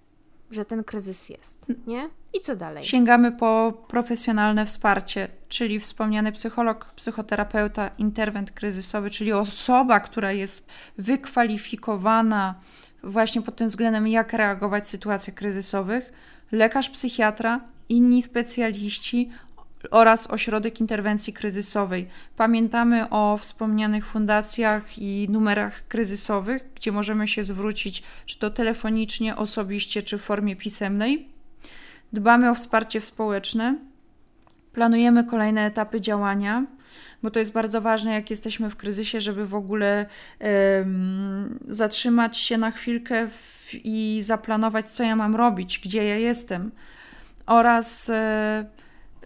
że 0.51 0.65
ten 0.65 0.83
kryzys 0.83 1.29
jest, 1.29 1.67
nie? 1.87 2.09
I 2.33 2.41
co 2.41 2.55
dalej? 2.55 2.83
Sięgamy 2.83 3.31
po 3.31 3.73
profesjonalne 3.87 4.65
wsparcie, 4.65 5.27
czyli 5.47 5.79
wspomniany 5.79 6.31
psycholog, 6.31 6.85
psychoterapeuta, 6.85 7.91
interwent 7.97 8.51
kryzysowy, 8.51 9.09
czyli 9.09 9.33
osoba, 9.33 9.99
która 9.99 10.31
jest 10.31 10.69
wykwalifikowana 10.97 12.55
właśnie 13.03 13.41
pod 13.41 13.55
tym 13.55 13.67
względem, 13.67 14.07
jak 14.07 14.33
reagować 14.33 14.83
w 14.83 14.87
sytuacjach 14.87 15.35
kryzysowych, 15.35 16.13
lekarz 16.51 16.89
psychiatra, 16.89 17.61
inni 17.89 18.21
specjaliści 18.21 19.29
oraz 19.91 20.31
Ośrodek 20.31 20.79
Interwencji 20.79 21.33
Kryzysowej. 21.33 22.07
Pamiętamy 22.37 23.09
o 23.09 23.37
wspomnianych 23.37 24.05
fundacjach 24.05 24.97
i 24.97 25.27
numerach 25.29 25.87
kryzysowych, 25.87 26.63
gdzie 26.75 26.91
możemy 26.91 27.27
się 27.27 27.43
zwrócić, 27.43 28.03
czy 28.25 28.39
to 28.39 28.49
telefonicznie, 28.49 29.35
osobiście, 29.35 30.01
czy 30.01 30.17
w 30.17 30.21
formie 30.21 30.55
pisemnej. 30.55 31.29
Dbamy 32.13 32.49
o 32.49 32.55
wsparcie 32.55 33.01
społeczne. 33.01 33.75
Planujemy 34.73 35.23
kolejne 35.23 35.65
etapy 35.65 36.01
działania, 36.01 36.65
bo 37.23 37.31
to 37.31 37.39
jest 37.39 37.51
bardzo 37.51 37.81
ważne, 37.81 38.11
jak 38.11 38.29
jesteśmy 38.29 38.69
w 38.69 38.75
kryzysie, 38.75 39.21
żeby 39.21 39.45
w 39.45 39.55
ogóle 39.55 40.05
um, 40.39 41.59
zatrzymać 41.67 42.37
się 42.37 42.57
na 42.57 42.71
chwilkę 42.71 43.27
w, 43.27 43.69
i 43.73 44.19
zaplanować, 44.23 44.89
co 44.89 45.03
ja 45.03 45.15
mam 45.15 45.35
robić, 45.35 45.79
gdzie 45.79 46.03
ja 46.03 46.17
jestem. 46.17 46.71
Oraz 47.45 48.09
e, 48.09 48.65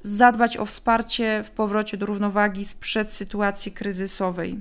zadbać 0.05 0.57
o 0.57 0.65
wsparcie 0.65 1.43
w 1.43 1.51
powrocie 1.51 1.97
do 1.97 2.05
równowagi 2.05 2.65
sprzed 2.65 3.13
sytuacji 3.13 3.71
kryzysowej. 3.71 4.59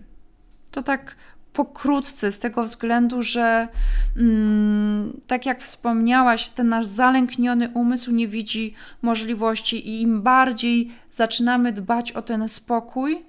To 0.71 0.83
tak 0.83 1.17
pokrótce, 1.53 2.33
z 2.33 2.39
tego 2.39 2.65
względu, 2.65 3.23
że 3.23 3.69
mm, 4.17 5.21
tak 5.27 5.47
jak 5.47 5.63
wspomniałaś, 5.63 6.49
ten 6.49 6.69
nasz 6.69 6.87
zalękniony 6.87 7.71
umysł 7.75 8.11
nie 8.11 8.29
widzi 8.29 8.75
możliwości, 9.03 9.89
i 9.89 10.03
im 10.03 10.23
bardziej 10.23 10.91
zaczynamy 11.11 11.73
dbać 11.73 12.13
o 12.13 12.23
ten 12.23 12.49
spokój, 12.49 13.25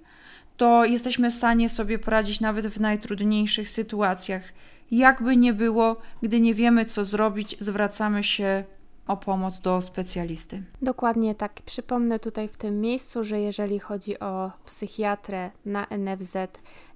to 0.58 0.86
jesteśmy 0.86 1.32
w 1.32 1.34
stanie 1.34 1.70
sobie 1.70 2.00
poradzić 2.00 2.40
nawet 2.40 2.68
w 2.68 2.80
najtrudniejszych 2.80 3.70
sytuacjach. 3.70 4.54
Jakby 4.92 5.38
nie 5.38 5.54
było, 5.54 6.02
gdy 6.24 6.42
nie 6.42 6.54
wiemy, 6.54 6.86
co 6.86 7.06
zrobić, 7.06 7.56
zwracamy 7.60 8.24
się 8.24 8.64
o 9.08 9.18
pomoc 9.18 9.60
do 9.60 9.82
specjalisty. 9.82 10.64
Dokładnie 10.82 11.36
tak. 11.36 11.62
Przypomnę 11.66 12.20
tutaj 12.20 12.48
w 12.48 12.58
tym 12.58 12.82
miejscu, 12.82 13.24
że 13.24 13.40
jeżeli 13.40 13.80
chodzi 13.80 14.20
o 14.20 14.52
psychiatrę 14.66 15.52
na 15.66 15.88
NFZ, 15.98 16.38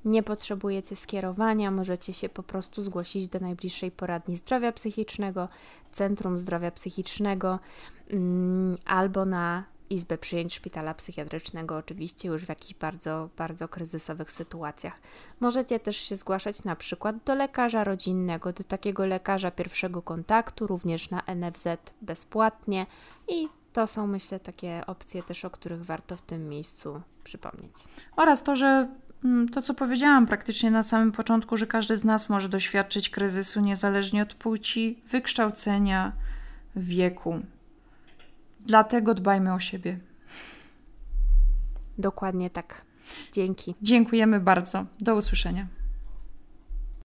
nie 0.05 0.23
potrzebujecie 0.23 0.95
skierowania, 0.95 1.71
możecie 1.71 2.13
się 2.13 2.29
po 2.29 2.43
prostu 2.43 2.81
zgłosić 2.81 3.27
do 3.27 3.39
najbliższej 3.39 3.91
poradni 3.91 4.35
zdrowia 4.35 4.71
psychicznego, 4.71 5.47
Centrum 5.91 6.39
Zdrowia 6.39 6.71
Psychicznego 6.71 7.59
mm, 8.09 8.77
albo 8.85 9.25
na 9.25 9.63
izbę 9.89 10.17
przyjęć 10.17 10.55
szpitala 10.55 10.93
psychiatrycznego, 10.93 11.77
oczywiście 11.77 12.27
już 12.27 12.45
w 12.45 12.49
jakichś 12.49 12.73
bardzo, 12.73 13.29
bardzo 13.37 13.67
kryzysowych 13.67 14.31
sytuacjach. 14.31 15.01
Możecie 15.39 15.79
też 15.79 15.97
się 15.97 16.15
zgłaszać 16.15 16.63
na 16.63 16.75
przykład 16.75 17.15
do 17.25 17.35
lekarza 17.35 17.83
rodzinnego, 17.83 18.53
do 18.53 18.63
takiego 18.63 19.05
lekarza 19.05 19.51
pierwszego 19.51 20.01
kontaktu, 20.01 20.67
również 20.67 21.09
na 21.09 21.23
NFZ 21.35 21.67
bezpłatnie 22.01 22.85
i 23.27 23.47
to 23.73 23.87
są, 23.87 24.07
myślę, 24.07 24.39
takie 24.39 24.83
opcje 24.87 25.23
też, 25.23 25.45
o 25.45 25.49
których 25.49 25.85
warto 25.85 26.17
w 26.17 26.21
tym 26.21 26.49
miejscu 26.49 27.01
przypomnieć. 27.23 27.73
Oraz 28.15 28.43
to, 28.43 28.55
że 28.55 28.87
mm, 29.23 29.49
to, 29.49 29.61
co 29.61 29.73
powiedziałam 29.73 30.25
praktycznie 30.25 30.71
na 30.71 30.83
samym 30.83 31.11
początku, 31.11 31.57
że 31.57 31.67
każdy 31.67 31.97
z 31.97 32.03
nas 32.03 32.29
może 32.29 32.49
doświadczyć 32.49 33.09
kryzysu 33.09 33.61
niezależnie 33.61 34.23
od 34.23 34.33
płci, 34.33 35.01
wykształcenia, 35.05 36.11
wieku. 36.75 37.39
Dlatego 38.69 39.13
dbajmy 39.13 39.53
o 39.53 39.59
siebie. 39.59 39.99
Dokładnie 41.97 42.49
tak. 42.49 42.81
Dzięki. 43.31 43.75
Dziękujemy 43.81 44.39
bardzo. 44.39 44.85
Do 44.99 45.15
usłyszenia. 45.15 45.67